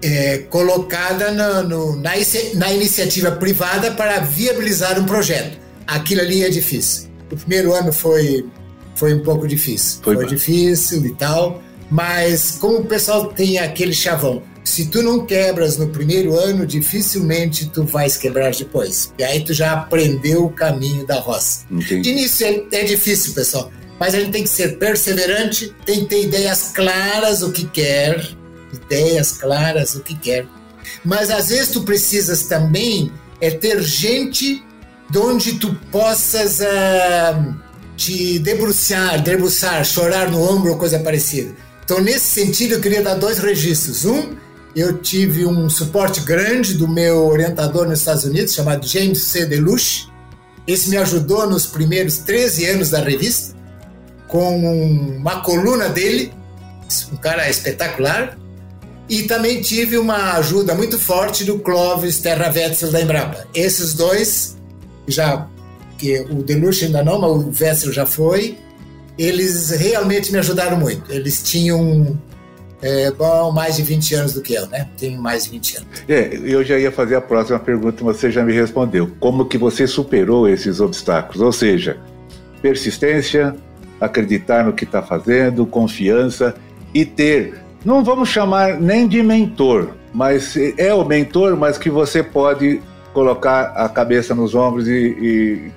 é, 0.02 0.38
colocada 0.50 1.30
na, 1.30 1.62
no, 1.62 1.94
na, 1.96 2.12
na 2.54 2.72
iniciativa 2.72 3.30
privada 3.32 3.92
para 3.92 4.20
viabilizar 4.20 4.98
um 4.98 5.04
projeto. 5.04 5.58
Aquilo 5.86 6.22
ali 6.22 6.42
é 6.42 6.48
difícil. 6.48 7.08
O 7.30 7.36
primeiro 7.36 7.72
ano 7.72 7.92
foi, 7.92 8.46
foi 8.94 9.14
um 9.14 9.22
pouco 9.22 9.46
difícil. 9.46 10.00
Foi, 10.02 10.14
foi 10.14 10.26
difícil 10.26 11.04
e 11.04 11.14
tal, 11.14 11.62
mas 11.90 12.52
como 12.60 12.78
o 12.78 12.84
pessoal 12.84 13.26
tem 13.26 13.58
aquele 13.58 13.92
chavão, 13.92 14.42
se 14.66 14.86
tu 14.86 15.00
não 15.00 15.24
quebras 15.24 15.76
no 15.76 15.88
primeiro 15.88 16.36
ano, 16.36 16.66
dificilmente 16.66 17.70
tu 17.70 17.84
vais 17.84 18.16
quebrar 18.16 18.52
depois. 18.52 19.12
E 19.16 19.22
aí 19.22 19.44
tu 19.44 19.54
já 19.54 19.72
aprendeu 19.72 20.44
o 20.44 20.50
caminho 20.50 21.06
da 21.06 21.20
roça. 21.20 21.64
Entendi. 21.70 22.02
De 22.02 22.10
início 22.10 22.44
é, 22.44 22.80
é 22.80 22.84
difícil, 22.84 23.32
pessoal. 23.32 23.70
Mas 23.98 24.14
a 24.14 24.18
gente 24.18 24.32
tem 24.32 24.42
que 24.42 24.48
ser 24.48 24.76
perseverante, 24.76 25.72
tem 25.86 26.00
que 26.00 26.06
ter 26.06 26.24
ideias 26.24 26.72
claras 26.74 27.42
o 27.42 27.52
que 27.52 27.64
quer, 27.64 28.28
ideias 28.72 29.32
claras 29.32 29.94
o 29.94 30.00
que 30.00 30.16
quer. 30.16 30.46
Mas 31.04 31.30
às 31.30 31.48
vezes 31.48 31.68
tu 31.68 31.82
precisas 31.82 32.42
também 32.42 33.12
é 33.40 33.50
ter 33.50 33.80
gente 33.82 34.64
de 35.08 35.18
onde 35.18 35.60
tu 35.60 35.74
possas 35.92 36.58
uh, 36.58 37.54
te 37.96 38.40
debruçar, 38.40 39.22
debruçar, 39.22 39.84
chorar 39.84 40.28
no 40.28 40.42
ombro 40.42 40.72
ou 40.72 40.76
coisa 40.76 40.98
parecida. 40.98 41.54
Então, 41.84 42.00
nesse 42.00 42.26
sentido, 42.26 42.74
eu 42.74 42.80
queria 42.80 43.00
dar 43.00 43.14
dois 43.14 43.38
registros. 43.38 44.04
Um 44.04 44.34
eu 44.76 44.98
tive 44.98 45.46
um 45.46 45.70
suporte 45.70 46.20
grande 46.20 46.74
do 46.74 46.86
meu 46.86 47.28
orientador 47.28 47.88
nos 47.88 48.00
Estados 48.00 48.24
Unidos, 48.24 48.52
chamado 48.52 48.86
James 48.86 49.24
C. 49.24 49.46
DeLuche. 49.46 50.06
Esse 50.66 50.90
me 50.90 50.98
ajudou 50.98 51.48
nos 51.48 51.64
primeiros 51.64 52.18
13 52.18 52.66
anos 52.66 52.90
da 52.90 53.00
revista, 53.00 53.56
com 54.28 55.16
uma 55.16 55.40
coluna 55.40 55.88
dele, 55.88 56.30
um 57.10 57.16
cara 57.16 57.48
espetacular. 57.48 58.36
E 59.08 59.22
também 59.22 59.62
tive 59.62 59.96
uma 59.96 60.34
ajuda 60.34 60.74
muito 60.74 60.98
forte 60.98 61.44
do 61.44 61.58
Clóvis 61.60 62.18
Terra 62.18 62.52
Wetzel 62.54 62.92
da 62.92 63.00
Embrapa. 63.00 63.46
Esses 63.54 63.94
dois, 63.94 64.58
já 65.08 65.48
que 65.96 66.20
o 66.20 66.42
Deluxe 66.42 66.84
ainda 66.84 67.02
não, 67.02 67.18
mas 67.18 67.30
o 67.30 67.64
Wetzel 67.64 67.92
já 67.94 68.04
foi, 68.04 68.58
eles 69.16 69.70
realmente 69.70 70.30
me 70.30 70.38
ajudaram 70.38 70.76
muito. 70.76 71.10
Eles 71.10 71.42
tinham 71.42 72.20
é, 72.82 73.10
bom, 73.10 73.50
mais 73.52 73.76
de 73.76 73.82
20 73.82 74.14
anos 74.14 74.32
do 74.34 74.42
que 74.42 74.54
eu, 74.54 74.66
né? 74.66 74.88
Tenho 74.96 75.20
mais 75.20 75.44
de 75.44 75.50
20 75.50 75.76
anos. 75.78 75.88
É, 76.08 76.38
eu 76.44 76.62
já 76.62 76.78
ia 76.78 76.92
fazer 76.92 77.16
a 77.16 77.20
próxima 77.20 77.58
pergunta, 77.58 78.04
você 78.04 78.30
já 78.30 78.44
me 78.44 78.52
respondeu. 78.52 79.10
Como 79.18 79.46
que 79.46 79.56
você 79.56 79.86
superou 79.86 80.48
esses 80.48 80.80
obstáculos? 80.80 81.40
Ou 81.40 81.52
seja, 81.52 81.98
persistência, 82.60 83.56
acreditar 84.00 84.64
no 84.64 84.72
que 84.72 84.84
está 84.84 85.02
fazendo, 85.02 85.64
confiança 85.66 86.54
e 86.92 87.04
ter, 87.04 87.54
não 87.84 88.04
vamos 88.04 88.28
chamar 88.28 88.80
nem 88.80 89.08
de 89.08 89.22
mentor, 89.22 89.90
mas 90.12 90.56
é 90.76 90.92
o 90.92 91.04
mentor, 91.04 91.56
mas 91.56 91.78
que 91.78 91.90
você 91.90 92.22
pode 92.22 92.80
colocar 93.12 93.72
a 93.76 93.88
cabeça 93.88 94.34
nos 94.34 94.54
ombros 94.54 94.86
e, 94.86 94.92
e, 94.92 95.72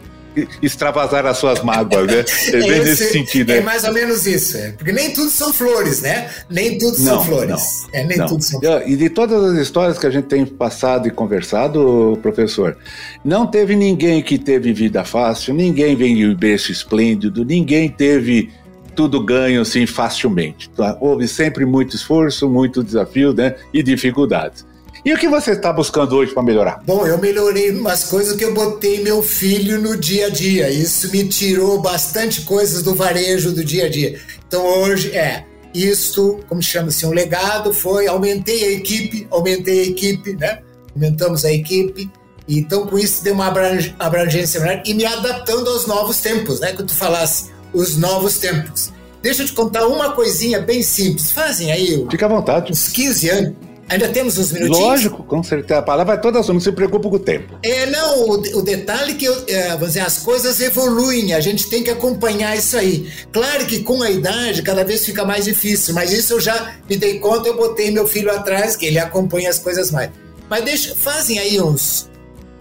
extravasar 0.61 1.25
as 1.25 1.37
suas 1.37 1.63
mágoas, 1.63 2.07
né? 2.07 2.25
É 2.49 2.51
bem 2.51 2.69
Esse, 2.69 2.89
nesse 2.89 3.11
sentido. 3.11 3.51
É 3.51 3.55
né? 3.55 3.61
mais 3.61 3.83
ou 3.83 3.93
menos 3.93 4.25
isso, 4.25 4.57
é. 4.57 4.71
porque 4.71 4.91
nem 4.91 5.11
tudo 5.11 5.29
são 5.29 5.53
flores, 5.53 6.01
né? 6.01 6.29
Nem 6.49 6.77
tudo 6.77 6.97
não, 6.99 7.05
são 7.05 7.25
flores. 7.25 7.49
Não, 7.93 7.99
é, 7.99 8.03
nem 8.03 8.17
não. 8.17 8.27
tudo 8.27 8.43
são 8.43 8.59
flores. 8.59 8.87
E 8.87 8.95
de 8.95 9.09
todas 9.09 9.43
as 9.43 9.59
histórias 9.59 9.97
que 9.97 10.05
a 10.05 10.09
gente 10.09 10.25
tem 10.25 10.45
passado 10.45 11.07
e 11.07 11.11
conversado, 11.11 12.17
professor, 12.21 12.77
não 13.23 13.45
teve 13.45 13.75
ninguém 13.75 14.21
que 14.21 14.37
teve 14.37 14.73
vida 14.73 15.03
fácil, 15.03 15.53
ninguém 15.53 15.95
veio 15.95 16.35
berço 16.35 16.71
esplêndido, 16.71 17.45
ninguém 17.45 17.89
teve 17.89 18.49
tudo 18.95 19.23
ganho 19.23 19.61
assim 19.61 19.85
facilmente. 19.85 20.69
Tá? 20.71 20.97
Houve 20.99 21.27
sempre 21.27 21.65
muito 21.65 21.95
esforço, 21.95 22.49
muito 22.49 22.83
desafio 22.83 23.33
né? 23.33 23.55
e 23.73 23.81
dificuldades. 23.81 24.65
E 25.03 25.13
o 25.13 25.17
que 25.17 25.29
você 25.29 25.51
está 25.51 25.71
buscando 25.71 26.15
hoje 26.15 26.33
para 26.33 26.43
melhorar? 26.43 26.81
Bom, 26.85 27.07
eu 27.07 27.17
melhorei 27.17 27.71
umas 27.71 28.03
coisas 28.03 28.35
que 28.35 28.43
eu 28.43 28.53
botei 28.53 29.01
meu 29.01 29.23
filho 29.23 29.79
no 29.79 29.95
dia 29.95 30.27
a 30.27 30.29
dia. 30.29 30.69
Isso 30.69 31.09
me 31.09 31.27
tirou 31.27 31.81
bastante 31.81 32.41
coisas 32.41 32.83
do 32.83 32.93
varejo 32.93 33.53
do 33.53 33.63
dia 33.63 33.85
a 33.85 33.89
dia. 33.89 34.19
Então 34.45 34.65
hoje 34.65 35.15
é 35.15 35.45
isto, 35.73 36.39
como 36.49 36.61
chama-se, 36.61 37.05
um 37.05 37.11
legado, 37.11 37.73
foi 37.73 38.07
aumentei 38.07 38.65
a 38.65 38.71
equipe, 38.71 39.25
aumentei 39.31 39.79
a 39.79 39.83
equipe, 39.83 40.33
né? 40.33 40.59
Aumentamos 40.93 41.45
a 41.45 41.51
equipe. 41.51 42.11
Então 42.47 42.85
com 42.85 42.97
isso 42.97 43.23
deu 43.23 43.35
uma 43.35 43.53
abrangência 43.99 44.59
maior 44.59 44.81
e 44.85 44.93
me 44.93 45.05
adaptando 45.05 45.69
aos 45.69 45.87
novos 45.87 46.19
tempos, 46.19 46.59
né? 46.59 46.73
Que 46.73 46.83
tu 46.83 46.93
falasse, 46.93 47.51
os 47.73 47.95
novos 47.95 48.37
tempos. 48.39 48.91
Deixa 49.21 49.43
eu 49.43 49.47
te 49.47 49.53
contar 49.53 49.87
uma 49.87 50.11
coisinha 50.11 50.59
bem 50.59 50.81
simples. 50.81 51.31
Fazem 51.31 51.71
aí. 51.71 52.05
Fica 52.09 52.25
à 52.25 52.29
vontade. 52.29 52.71
Uns 52.71 52.89
15 52.89 53.29
anos 53.29 53.68
Ainda 53.89 54.07
temos 54.09 54.37
uns 54.37 54.51
minutinhos? 54.51 54.79
Lógico, 54.79 55.23
com 55.23 55.41
certeza. 55.41 55.79
A 55.79 55.81
palavra 55.81 56.13
é 56.13 56.17
toda 56.17 56.43
sua, 56.43 56.53
não 56.53 56.61
se 56.61 56.71
preocupe 56.71 57.09
com 57.09 57.15
o 57.15 57.19
tempo. 57.19 57.57
É, 57.63 57.87
não, 57.87 58.29
o, 58.29 58.33
o 58.59 58.61
detalhe 58.61 59.13
é 59.13 59.15
que, 59.15 59.27
é, 59.51 59.75
dizer, 59.77 60.01
as 60.01 60.19
coisas 60.19 60.61
evoluem, 60.61 61.33
a 61.33 61.39
gente 61.39 61.67
tem 61.67 61.83
que 61.83 61.89
acompanhar 61.89 62.55
isso 62.55 62.77
aí. 62.77 63.11
Claro 63.31 63.65
que 63.65 63.81
com 63.81 64.03
a 64.03 64.11
idade 64.11 64.61
cada 64.61 64.83
vez 64.83 65.03
fica 65.03 65.25
mais 65.25 65.45
difícil, 65.45 65.95
mas 65.95 66.11
isso 66.11 66.33
eu 66.33 66.39
já 66.39 66.75
me 66.87 66.97
dei 66.97 67.17
conta, 67.17 67.49
eu 67.49 67.57
botei 67.57 67.89
meu 67.89 68.05
filho 68.05 68.31
atrás, 68.31 68.75
que 68.75 68.85
ele 68.85 68.99
acompanha 68.99 69.49
as 69.49 69.57
coisas 69.57 69.89
mais. 69.89 70.11
Mas 70.47 70.63
deixa, 70.63 70.95
fazem 70.95 71.39
aí 71.39 71.59
uns 71.59 72.07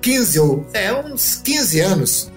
15 0.00 0.40
ou, 0.40 0.66
é, 0.72 0.92
uns 0.94 1.36
15 1.36 1.80
anos, 1.80 2.32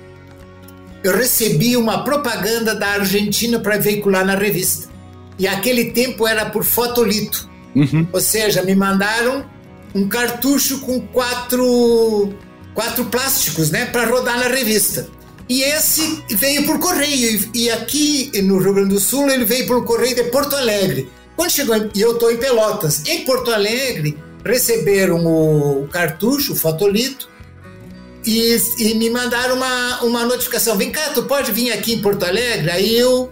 eu 1.01 1.15
recebi 1.15 1.77
uma 1.77 2.04
propaganda 2.04 2.75
da 2.75 2.89
Argentina 2.89 3.58
para 3.58 3.77
veicular 3.77 4.25
na 4.25 4.36
revista. 4.36 4.89
E 5.39 5.47
aquele 5.47 5.91
tempo 5.91 6.27
era 6.27 6.45
por 6.45 6.63
fotolito. 6.63 7.49
Uhum. 7.75 8.07
Ou 8.12 8.21
seja, 8.21 8.62
me 8.63 8.75
mandaram 8.75 9.45
um 9.93 10.07
cartucho 10.07 10.79
com 10.79 11.01
quatro, 11.01 12.34
quatro 12.73 13.05
plásticos, 13.05 13.71
né, 13.71 13.86
para 13.86 14.05
rodar 14.05 14.38
na 14.38 14.47
revista. 14.47 15.07
E 15.49 15.63
esse 15.63 16.23
veio 16.31 16.65
por 16.65 16.79
correio. 16.79 17.49
E 17.53 17.69
aqui 17.69 18.31
no 18.41 18.57
Rio 18.57 18.73
Grande 18.73 18.93
do 18.93 18.99
Sul 18.99 19.29
ele 19.29 19.43
veio 19.43 19.67
por 19.67 19.84
correio 19.84 20.15
de 20.15 20.23
Porto 20.25 20.55
Alegre. 20.55 21.10
Quando 21.36 21.51
chegou, 21.51 21.75
e 21.93 22.01
eu 22.01 22.13
estou 22.13 22.31
em 22.31 22.38
Pelotas, 22.38 23.03
em 23.05 23.25
Porto 23.25 23.51
Alegre, 23.51 24.17
receberam 24.45 25.25
o, 25.25 25.88
cartucho, 25.88 26.53
o 26.53 26.55
fotolito, 26.55 27.29
e, 28.25 28.55
e, 28.77 28.93
me 28.93 29.10
mandaram 29.10 29.55
uma, 29.55 30.03
uma 30.03 30.25
notificação: 30.25 30.77
vem 30.77 30.91
cá, 30.91 31.10
tu 31.10 31.23
pode 31.23 31.51
vir 31.51 31.71
aqui 31.71 31.93
em 31.93 32.01
Porto 32.01 32.23
Alegre? 32.23 32.69
Aí 32.69 32.95
eu 32.95 33.31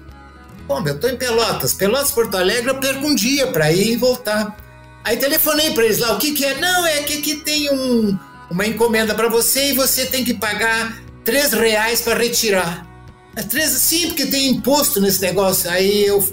Bom, 0.70 0.84
eu 0.86 1.00
tô 1.00 1.08
em 1.08 1.18
Pelotas. 1.18 1.74
Pelotas, 1.74 2.12
Porto 2.12 2.38
Alegre, 2.38 2.70
eu 2.70 2.80
perco 2.80 3.08
um 3.08 3.16
dia 3.16 3.48
para 3.48 3.72
ir 3.72 3.94
e 3.94 3.96
voltar. 3.96 4.56
Aí 5.04 5.18
telefonei 5.18 5.72
para 5.72 5.84
eles 5.84 5.98
lá, 5.98 6.14
o 6.14 6.20
que 6.20 6.32
que 6.32 6.46
é? 6.46 6.60
Não, 6.60 6.86
é 6.86 7.02
que 7.02 7.18
aqui 7.18 7.38
tem 7.38 7.74
um, 7.74 8.16
uma 8.52 8.68
encomenda 8.68 9.16
para 9.16 9.28
você 9.28 9.72
e 9.72 9.74
você 9.74 10.06
tem 10.06 10.24
que 10.24 10.36
pagar 10.36 10.96
três 11.26 11.54
reais 11.54 12.02
para 12.02 12.20
retirar. 12.20 12.88
É 13.36 13.42
três, 13.42 13.72
sim, 13.72 14.10
porque 14.10 14.28
tem 14.28 14.50
imposto 14.50 15.02
nesse 15.02 15.20
negócio. 15.24 15.68
Aí 15.72 16.06
eu, 16.06 16.24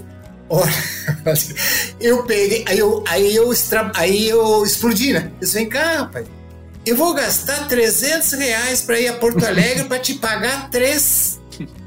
eu 1.98 2.22
peguei, 2.24 2.62
aí 2.68 2.78
eu, 2.78 3.02
aí 3.08 3.34
eu, 3.34 3.50
aí 3.94 4.28
eu 4.28 4.62
explodi, 4.62 5.14
né? 5.14 5.30
Eu 5.32 5.40
disse, 5.40 5.54
vem 5.54 5.66
cá, 5.66 6.00
rapaz, 6.00 6.26
eu 6.84 6.94
vou 6.94 7.14
gastar 7.14 7.66
300 7.68 8.32
reais 8.32 8.82
para 8.82 9.00
ir 9.00 9.08
a 9.08 9.14
Porto 9.14 9.46
Alegre 9.46 9.84
para 9.84 9.98
te 9.98 10.12
pagar 10.12 10.68
três 10.68 11.40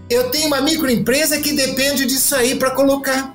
eu 0.09 0.29
tenho 0.29 0.47
uma 0.47 0.61
microempresa 0.61 1.39
que 1.39 1.53
depende 1.53 2.05
disso 2.05 2.35
aí 2.35 2.55
para 2.55 2.71
colocar. 2.71 3.33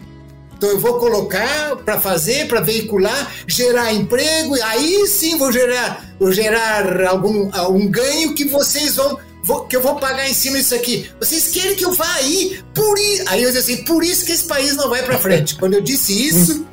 Então 0.56 0.68
eu 0.70 0.78
vou 0.78 0.98
colocar 0.98 1.76
para 1.84 2.00
fazer, 2.00 2.48
para 2.48 2.60
veicular, 2.60 3.32
gerar 3.46 3.92
emprego, 3.92 4.54
aí 4.62 5.06
sim 5.06 5.36
vou 5.36 5.52
gerar, 5.52 6.14
vou 6.18 6.32
gerar 6.32 7.06
algum, 7.06 7.50
algum 7.52 7.86
ganho 7.88 8.34
que 8.34 8.44
vocês 8.44 8.96
vão, 8.96 9.18
vou, 9.42 9.66
que 9.66 9.76
eu 9.76 9.82
vou 9.82 9.96
pagar 9.96 10.28
em 10.28 10.34
cima 10.34 10.56
disso 10.56 10.74
aqui. 10.74 11.10
Vocês 11.20 11.48
querem 11.48 11.74
que 11.74 11.84
eu 11.84 11.92
vá 11.92 12.10
aí? 12.14 12.62
Por 12.74 12.98
isso, 12.98 13.24
aí 13.26 13.42
eu 13.42 13.50
disse 13.50 13.72
assim, 13.72 13.84
por 13.84 14.02
isso 14.02 14.24
que 14.24 14.32
esse 14.32 14.44
país 14.44 14.76
não 14.76 14.88
vai 14.88 15.02
para 15.02 15.18
frente. 15.18 15.56
Quando 15.56 15.74
eu 15.74 15.80
disse 15.82 16.12
isso, 16.26 16.66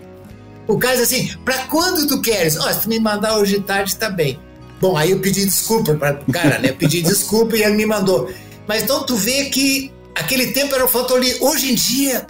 o 0.68 0.78
cara 0.78 0.96
disse 0.96 1.16
assim, 1.16 1.38
para 1.44 1.58
quando 1.66 2.08
tu 2.08 2.22
queres? 2.22 2.56
Ó, 2.58 2.70
oh, 2.70 2.74
se 2.74 2.82
tu 2.82 2.90
me 2.90 3.00
mandar 3.00 3.38
hoje 3.38 3.60
tarde, 3.60 3.96
tá 3.96 4.10
bem. 4.10 4.40
Bom, 4.80 4.96
aí 4.96 5.12
eu 5.12 5.20
pedi 5.20 5.46
desculpa 5.46 5.94
para 5.96 6.22
o 6.28 6.32
cara, 6.32 6.60
né? 6.60 6.72
Pedi 6.72 7.02
desculpa 7.02 7.58
e 7.58 7.62
ele 7.62 7.76
me 7.76 7.86
mandou. 7.86 8.32
Mas 8.72 8.84
então 8.84 9.04
tu 9.04 9.18
vê 9.18 9.50
que 9.50 9.92
aquele 10.16 10.54
tempo 10.54 10.74
era 10.74 10.86
o 10.86 10.88
fotolito. 10.88 11.44
Hoje 11.44 11.74
em 11.74 11.76
dia, 11.76 12.26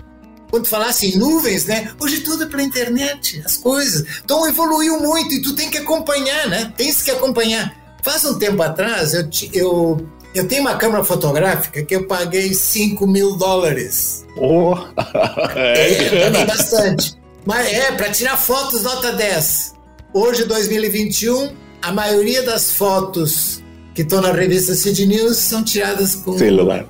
quando 0.49 0.65
falasse 0.65 1.05
em 1.05 1.15
nuvens, 1.15 1.65
né? 1.65 1.91
Hoje 1.99 2.21
tudo 2.21 2.45
é 2.45 2.47
pela 2.47 2.63
internet, 2.63 3.39
as 3.45 3.57
coisas. 3.57 4.03
Então 4.25 4.47
evoluiu 4.47 4.99
muito 4.99 5.35
e 5.35 5.41
tu 5.43 5.53
tem 5.53 5.69
que 5.69 5.77
acompanhar, 5.77 6.47
né? 6.47 6.73
Tens 6.75 7.03
que 7.03 7.11
acompanhar. 7.11 7.95
Faz 8.01 8.25
um 8.25 8.39
tempo 8.39 8.59
atrás, 8.63 9.13
eu, 9.13 9.29
eu, 9.53 10.07
eu 10.33 10.47
tenho 10.47 10.61
uma 10.61 10.75
câmera 10.77 11.03
fotográfica 11.03 11.85
que 11.85 11.95
eu 11.95 12.07
paguei 12.07 12.55
5 12.55 13.05
mil 13.05 13.35
dólares. 13.35 14.25
Oh, 14.35 14.73
é, 15.55 15.91
é 15.91 16.25
paguei 16.25 16.45
bastante. 16.45 17.21
Mas 17.45 17.67
é, 17.67 17.91
para 17.91 18.09
tirar 18.09 18.35
fotos 18.35 18.81
nota 18.81 19.11
10. 19.11 19.75
Hoje, 20.11 20.45
2021, 20.45 21.55
a 21.83 21.91
maioria 21.91 22.41
das 22.41 22.71
fotos 22.71 23.60
que 23.93 24.01
estão 24.01 24.21
na 24.21 24.31
revista 24.31 24.73
Cid 24.73 25.05
News 25.05 25.37
são 25.37 25.63
tiradas 25.63 26.15
com 26.15 26.37
celular, 26.37 26.85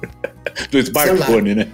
do 0.72 0.80
smartphone, 0.80 1.50
celular. 1.50 1.56
né? 1.56 1.68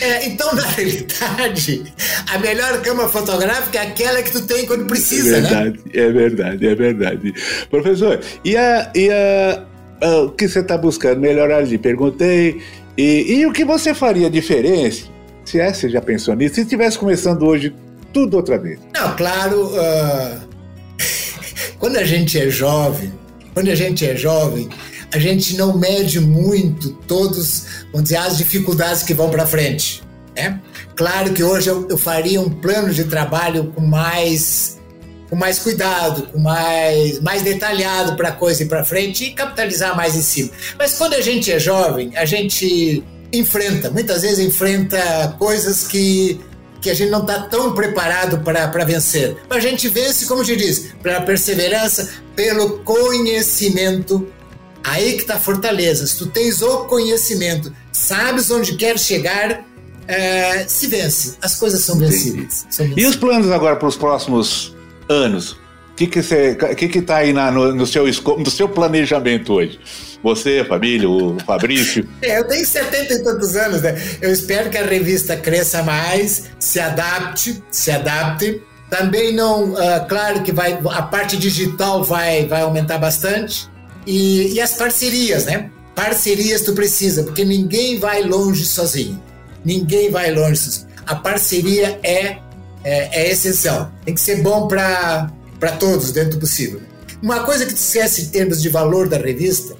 É, 0.00 0.26
então, 0.26 0.52
na 0.54 0.62
realidade, 0.62 1.84
a 2.28 2.38
melhor 2.38 2.82
câmera 2.82 3.08
fotográfica 3.08 3.78
é 3.78 3.82
aquela 3.82 4.22
que 4.22 4.32
tu 4.32 4.44
tem 4.46 4.66
quando 4.66 4.86
precisa, 4.86 5.36
é 5.36 5.40
verdade, 5.40 5.78
né? 5.78 5.92
É 5.94 6.10
verdade, 6.10 6.66
é 6.66 6.74
verdade. 6.74 7.34
Professor, 7.70 8.20
e, 8.44 8.56
a, 8.56 8.90
e 8.94 9.08
a, 9.10 9.64
a 10.02 10.16
o 10.22 10.30
que 10.30 10.48
você 10.48 10.60
está 10.60 10.76
buscando 10.76 11.20
melhorar 11.20 11.58
ali? 11.58 11.78
Perguntei. 11.78 12.60
E, 12.98 13.38
e 13.38 13.46
o 13.46 13.52
que 13.52 13.64
você 13.64 13.94
faria 13.94 14.28
diferente? 14.28 15.10
Se 15.44 15.60
é, 15.60 15.72
você 15.72 15.88
já 15.88 16.00
pensou 16.00 16.34
nisso? 16.34 16.56
Se 16.56 16.62
estivesse 16.62 16.98
começando 16.98 17.44
hoje 17.44 17.72
tudo 18.12 18.36
outra 18.36 18.58
vez? 18.58 18.80
Não, 18.94 19.14
claro. 19.16 19.66
Uh, 19.66 20.40
quando 21.78 21.96
a 21.96 22.04
gente 22.04 22.38
é 22.38 22.50
jovem, 22.50 23.12
quando 23.54 23.70
a 23.70 23.74
gente 23.74 24.04
é 24.04 24.16
jovem, 24.16 24.68
a 25.12 25.18
gente 25.18 25.56
não 25.56 25.78
mede 25.78 26.20
muito 26.20 26.90
todos, 27.06 27.66
vamos 27.92 28.04
dizer, 28.04 28.16
as 28.16 28.36
dificuldades 28.36 29.04
que 29.04 29.14
vão 29.14 29.30
para 29.30 29.46
frente. 29.46 30.02
Né? 30.36 30.60
Claro 30.96 31.32
que 31.32 31.42
hoje 31.42 31.70
eu, 31.70 31.88
eu, 31.88 31.96
faria 31.96 32.40
um 32.40 32.50
plano 32.50 32.92
de 32.92 33.04
trabalho 33.04 33.72
com 33.74 33.80
mais, 33.80 34.80
com 35.30 35.36
mais 35.36 35.60
cuidado, 35.60 36.26
com 36.32 36.40
mais, 36.40 37.20
mais 37.20 37.42
detalhado 37.42 38.16
para 38.16 38.30
a 38.30 38.32
coisa 38.32 38.64
ir 38.64 38.66
para 38.66 38.84
frente 38.84 39.24
e 39.24 39.30
capitalizar 39.30 39.96
mais 39.96 40.16
em 40.16 40.22
cima. 40.22 40.50
Mas 40.76 40.94
quando 40.98 41.14
a 41.14 41.20
gente 41.20 41.52
é 41.52 41.58
jovem, 41.60 42.10
a 42.16 42.24
gente 42.24 43.04
enfrenta, 43.32 43.90
muitas 43.90 44.22
vezes 44.22 44.40
enfrenta 44.40 45.36
coisas 45.38 45.86
que 45.86 46.40
que 46.84 46.90
a 46.90 46.94
gente 46.94 47.10
não 47.10 47.22
está 47.22 47.40
tão 47.40 47.72
preparado 47.72 48.40
para 48.40 48.84
vencer. 48.84 49.38
Mas 49.48 49.64
a 49.64 49.68
gente 49.68 49.88
vence, 49.88 50.26
como 50.26 50.44
te 50.44 50.54
diz, 50.54 50.92
pela 51.02 51.22
perseverança, 51.22 52.10
pelo 52.36 52.80
conhecimento. 52.80 54.28
Aí 54.84 55.14
que 55.14 55.22
está 55.22 55.36
a 55.36 55.38
fortaleza. 55.38 56.06
Se 56.06 56.18
tu 56.18 56.26
tens 56.26 56.60
o 56.60 56.84
conhecimento, 56.84 57.74
sabes 57.90 58.50
onde 58.50 58.76
quer 58.76 58.98
chegar, 58.98 59.64
é, 60.06 60.66
se 60.68 60.86
vence. 60.86 61.38
As 61.40 61.56
coisas 61.56 61.80
são 61.80 61.98
vencidas. 61.98 62.66
são 62.68 62.84
vencidas. 62.84 63.02
E 63.02 63.08
os 63.08 63.16
planos 63.16 63.50
agora 63.50 63.76
para 63.76 63.88
os 63.88 63.96
próximos 63.96 64.76
anos? 65.08 65.56
O 65.94 65.96
que 65.96 66.08
que 66.08 66.22
você, 66.24 66.56
que 66.76 66.88
que 66.88 67.00
tá 67.00 67.18
aí 67.18 67.32
na, 67.32 67.52
no, 67.52 67.72
no, 67.72 67.86
seu, 67.86 68.04
seu 68.50 68.68
planejamento 68.68 69.52
hoje? 69.52 69.78
Você, 70.24 70.64
família, 70.64 71.08
o 71.08 71.38
Fabrício? 71.46 72.08
É, 72.20 72.40
eu 72.40 72.48
tenho 72.48 72.66
70 72.66 73.14
e 73.14 73.22
tantos 73.22 73.54
anos, 73.54 73.80
né? 73.80 73.94
Eu 74.20 74.32
espero 74.32 74.70
que 74.70 74.76
a 74.76 74.84
revista 74.84 75.36
cresça 75.36 75.84
mais, 75.84 76.50
se 76.58 76.80
adapte, 76.80 77.62
se 77.70 77.92
adapte. 77.92 78.60
Também 78.90 79.32
não, 79.32 79.74
uh, 79.74 80.04
claro 80.08 80.42
que 80.42 80.50
vai, 80.50 80.76
a 80.90 81.02
parte 81.02 81.36
digital 81.36 82.02
vai, 82.02 82.44
vai 82.44 82.62
aumentar 82.62 82.98
bastante. 82.98 83.70
E, 84.04 84.52
e 84.52 84.60
as 84.60 84.74
parcerias, 84.74 85.44
né? 85.44 85.70
Parcerias 85.94 86.62
tu 86.62 86.72
precisa, 86.72 87.22
porque 87.22 87.44
ninguém 87.44 88.00
vai 88.00 88.24
longe 88.24 88.64
sozinho. 88.64 89.22
Ninguém 89.64 90.10
vai 90.10 90.32
longe 90.32 90.56
sozinho. 90.56 90.88
A 91.06 91.14
parceria 91.14 92.00
é, 92.02 92.38
é, 92.82 93.22
é 93.22 93.30
essencial. 93.30 93.92
Tem 94.04 94.12
que 94.12 94.20
ser 94.20 94.42
bom 94.42 94.66
para 94.66 95.30
todos, 95.72 96.12
dentro 96.12 96.32
do 96.32 96.40
possível. 96.40 96.80
Uma 97.22 97.40
coisa 97.40 97.64
que 97.64 97.72
dissesse 97.72 98.22
em 98.22 98.26
termos 98.26 98.60
de 98.60 98.68
valor 98.68 99.08
da 99.08 99.16
revista, 99.16 99.76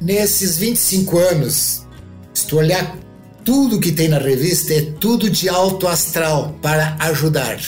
nesses 0.00 0.56
25 0.56 1.18
anos, 1.18 1.86
se 2.32 2.46
tu 2.46 2.58
olhar 2.58 2.96
tudo 3.44 3.80
que 3.80 3.92
tem 3.92 4.08
na 4.08 4.18
revista, 4.18 4.74
é 4.74 4.82
tudo 5.00 5.28
de 5.28 5.48
alto 5.48 5.88
astral 5.88 6.54
para 6.62 6.96
ajudar, 7.00 7.58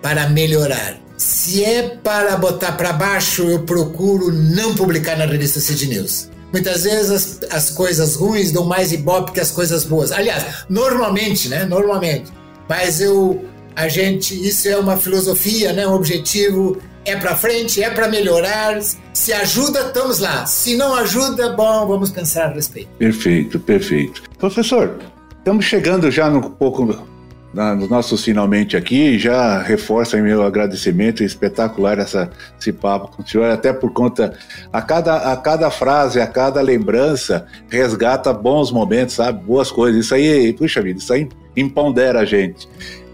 para 0.00 0.28
melhorar. 0.28 1.00
Se 1.16 1.64
é 1.64 1.82
para 1.82 2.36
botar 2.36 2.72
para 2.72 2.92
baixo, 2.92 3.42
eu 3.44 3.62
procuro 3.62 4.32
não 4.32 4.74
publicar 4.74 5.16
na 5.16 5.26
revista 5.26 5.60
Cid 5.60 5.86
News. 5.86 6.28
Muitas 6.52 6.84
vezes 6.84 7.10
as, 7.10 7.40
as 7.50 7.70
coisas 7.70 8.14
ruins 8.14 8.52
dão 8.52 8.64
mais 8.64 8.92
ibope 8.92 9.32
que 9.32 9.40
as 9.40 9.50
coisas 9.50 9.84
boas. 9.84 10.12
Aliás, 10.12 10.64
normalmente, 10.68 11.48
né? 11.48 11.64
Normalmente. 11.64 12.32
Mas 12.68 13.00
eu, 13.00 13.44
a 13.76 13.88
gente, 13.88 14.34
isso 14.34 14.68
é 14.68 14.76
uma 14.76 14.96
filosofia, 14.96 15.72
né? 15.72 15.86
Um 15.86 15.94
objetivo 15.94 16.78
é 17.04 17.16
para 17.16 17.36
frente, 17.36 17.82
é 17.82 17.90
para 17.90 18.08
melhorar. 18.08 18.80
Se 19.12 19.32
ajuda, 19.32 19.80
estamos 19.80 20.18
lá. 20.20 20.46
Se 20.46 20.76
não 20.76 20.94
ajuda, 20.94 21.50
bom, 21.50 21.86
vamos 21.86 22.10
pensar 22.10 22.46
a 22.46 22.54
respeito. 22.54 22.88
Perfeito, 22.98 23.58
perfeito. 23.58 24.22
Professor, 24.38 24.98
estamos 25.38 25.64
chegando 25.64 26.10
já 26.10 26.28
um 26.28 26.40
pouco 26.40 27.04
nos 27.54 27.88
nossos 27.88 28.24
finalmente 28.24 28.76
aqui, 28.76 29.16
já 29.16 29.62
reforça 29.62 30.16
meu 30.16 30.42
agradecimento 30.42 31.22
espetacular 31.22 32.00
essa, 32.00 32.28
esse 32.58 32.72
papo 32.72 33.16
com 33.16 33.22
o 33.22 33.26
senhor, 33.26 33.48
até 33.48 33.72
por 33.72 33.92
conta, 33.92 34.36
a 34.72 34.82
cada, 34.82 35.32
a 35.32 35.36
cada 35.36 35.70
frase, 35.70 36.20
a 36.20 36.26
cada 36.26 36.60
lembrança, 36.60 37.46
resgata 37.68 38.32
bons 38.32 38.72
momentos, 38.72 39.14
sabe? 39.14 39.44
Boas 39.44 39.70
coisas. 39.70 40.04
Isso 40.04 40.14
aí, 40.14 40.52
puxa 40.52 40.82
vida, 40.82 40.98
isso 40.98 41.12
aí 41.12 41.28
empodera 41.56 42.20
a 42.20 42.24
gente. 42.24 42.68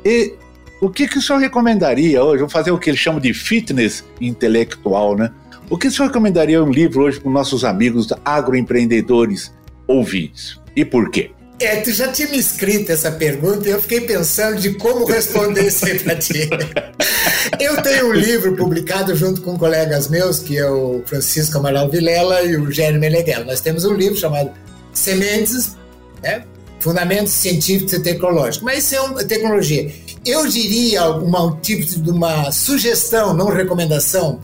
E 0.04 0.34
o 0.80 0.88
que, 0.88 1.06
que 1.06 1.18
o 1.18 1.22
senhor 1.22 1.38
recomendaria 1.38 2.22
hoje? 2.22 2.40
Vou 2.40 2.48
fazer 2.48 2.70
o 2.70 2.78
que 2.78 2.90
eles 2.90 3.00
chamam 3.00 3.20
de 3.20 3.34
fitness 3.34 4.04
intelectual, 4.20 5.16
né? 5.16 5.30
O 5.68 5.76
que 5.76 5.88
o 5.88 5.90
senhor 5.90 6.08
recomendaria 6.08 6.62
um 6.62 6.70
livro 6.70 7.02
hoje 7.02 7.20
para 7.20 7.30
nossos 7.30 7.64
amigos 7.64 8.08
agroempreendedores 8.24 9.52
ouvintes? 9.86 10.58
E 10.74 10.84
por 10.84 11.10
quê? 11.10 11.30
É, 11.60 11.76
tu 11.76 11.92
já 11.92 12.08
tinha 12.08 12.28
me 12.28 12.38
escrito 12.38 12.90
essa 12.90 13.12
pergunta 13.12 13.68
e 13.68 13.72
eu 13.72 13.82
fiquei 13.82 14.00
pensando 14.00 14.58
de 14.58 14.72
como 14.74 15.04
responder 15.04 15.66
isso 15.66 15.84
aí 15.84 15.98
para 15.98 16.16
ti. 16.16 16.48
Eu 17.58 17.82
tenho 17.82 18.08
um 18.08 18.12
livro 18.12 18.54
publicado 18.54 19.14
junto 19.14 19.42
com 19.42 19.58
colegas 19.58 20.08
meus, 20.08 20.38
que 20.38 20.56
é 20.56 20.68
o 20.68 21.02
Francisco 21.04 21.58
Amaral 21.58 21.90
Vilela 21.90 22.42
e 22.42 22.56
o 22.56 22.70
Jeremy 22.70 22.98
Meneghel. 22.98 23.44
Nós 23.44 23.60
temos 23.60 23.84
um 23.84 23.94
livro 23.94 24.16
chamado 24.16 24.50
Sementes, 24.92 25.76
né? 26.22 26.44
Fundamentos 26.78 27.32
Científicos 27.32 27.92
e 27.92 28.02
Tecnológicos. 28.02 28.62
Mas 28.62 28.84
isso 28.84 28.94
é 28.94 29.00
uma 29.00 29.24
tecnologia. 29.24 29.90
Eu 30.24 30.46
diria 30.46 31.00
alguma, 31.02 31.44
um 31.44 31.56
tipo 31.56 31.84
de 31.84 32.10
uma 32.10 32.52
sugestão, 32.52 33.32
não 33.34 33.46
recomendação, 33.46 34.40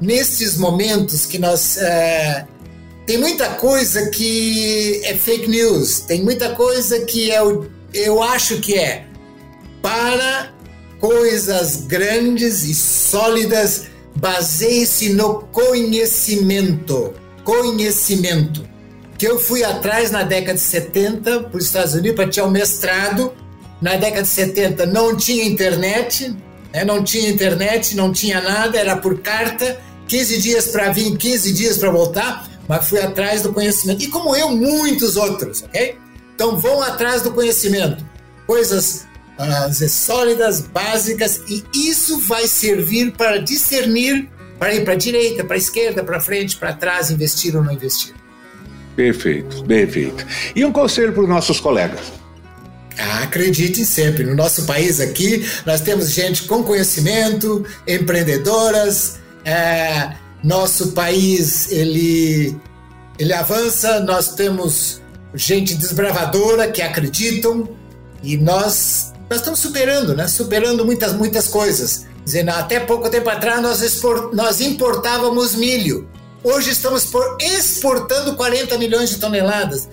nesses 0.00 0.56
momentos 0.56 1.26
que 1.26 1.38
nós... 1.38 1.76
É, 1.78 2.46
tem 3.06 3.18
muita 3.18 3.48
coisa 3.54 4.10
que 4.10 5.00
é 5.04 5.14
fake 5.14 5.48
news, 5.48 6.00
tem 6.00 6.22
muita 6.22 6.50
coisa 6.50 7.00
que 7.00 7.30
é 7.30 7.42
o, 7.42 7.66
eu 7.94 8.22
acho 8.22 8.58
que 8.58 8.74
é 8.74 9.06
para 9.80 10.52
coisas 11.00 11.86
grandes 11.86 12.64
e 12.64 12.74
sólidas, 12.74 13.86
baseie-se 14.16 15.10
no 15.14 15.40
conhecimento. 15.52 17.14
Conhecimento. 17.44 18.68
Que 19.16 19.26
eu 19.26 19.38
fui 19.38 19.64
atrás 19.64 20.10
na 20.10 20.22
década 20.22 20.54
de 20.54 20.60
70 20.60 21.44
para 21.44 21.58
os 21.58 21.64
Estados 21.64 21.94
Unidos 21.94 22.14
para 22.14 22.28
tirar 22.28 22.46
o 22.46 22.50
mestrado. 22.50 23.32
Na 23.80 23.96
década 23.96 24.22
de 24.22 24.28
70 24.28 24.86
não 24.86 25.16
tinha 25.16 25.44
internet, 25.44 26.34
né? 26.72 26.84
não 26.84 27.02
tinha 27.02 27.28
internet, 27.28 27.96
não 27.96 28.12
tinha 28.12 28.40
nada, 28.40 28.78
era 28.78 28.96
por 28.96 29.20
carta, 29.20 29.80
15 30.08 30.38
dias 30.42 30.68
para 30.68 30.90
vir, 30.90 31.16
15 31.16 31.52
dias 31.52 31.78
para 31.78 31.90
voltar 31.90 32.48
mas 32.68 32.86
fui 32.86 33.00
atrás 33.00 33.42
do 33.42 33.52
conhecimento. 33.52 34.04
E 34.04 34.08
como 34.08 34.36
eu, 34.36 34.50
muitos 34.50 35.16
outros, 35.16 35.62
ok? 35.62 35.96
Então 36.34 36.58
vão 36.58 36.82
atrás 36.82 37.22
do 37.22 37.32
conhecimento. 37.32 38.04
Coisas 38.46 39.06
uh, 39.38 39.88
sólidas, 39.88 40.60
básicas, 40.60 41.40
e 41.48 41.64
isso 41.74 42.20
vai 42.20 42.46
servir 42.46 43.12
para 43.12 43.38
discernir 43.38 44.28
para 44.58 44.74
ir 44.74 44.84
para 44.84 44.94
a 44.94 44.96
direita, 44.96 45.44
para 45.44 45.54
a 45.54 45.58
esquerda, 45.58 46.02
para 46.02 46.18
frente, 46.18 46.56
para 46.56 46.72
trás, 46.72 47.12
investir 47.12 47.56
ou 47.56 47.62
não 47.62 47.72
investir. 47.72 48.12
Perfeito, 48.96 49.64
perfeito. 49.64 50.26
E 50.54 50.64
um 50.64 50.72
conselho 50.72 51.12
para 51.12 51.22
os 51.22 51.28
nossos 51.28 51.60
colegas? 51.60 52.17
Acreditem 52.98 53.84
sempre. 53.84 54.24
No 54.24 54.34
nosso 54.34 54.64
país 54.66 55.00
aqui, 55.00 55.48
nós 55.64 55.80
temos 55.80 56.10
gente 56.10 56.44
com 56.44 56.62
conhecimento, 56.62 57.64
empreendedoras, 57.86 59.18
é, 59.44 60.14
nosso 60.42 60.92
país 60.92 61.70
ele 61.70 62.56
ele 63.18 63.32
avança, 63.32 63.98
nós 64.00 64.34
temos 64.34 65.00
gente 65.34 65.74
desbravadora 65.74 66.70
que 66.70 66.80
acreditam 66.80 67.68
e 68.22 68.36
nós 68.36 69.12
nós 69.28 69.40
estamos 69.40 69.60
superando, 69.60 70.14
né? 70.14 70.26
Superando 70.26 70.84
muitas 70.84 71.12
muitas 71.12 71.48
coisas. 71.48 72.06
Dizendo, 72.24 72.50
até 72.50 72.78
pouco 72.80 73.08
tempo 73.08 73.30
atrás 73.30 73.62
nós, 73.62 73.80
export, 73.80 74.34
nós 74.34 74.60
importávamos 74.60 75.54
milho. 75.54 76.06
Hoje 76.44 76.70
estamos 76.70 77.06
por, 77.06 77.38
exportando 77.40 78.36
40 78.36 78.76
milhões 78.76 79.08
de 79.10 79.16
toneladas. 79.16 79.88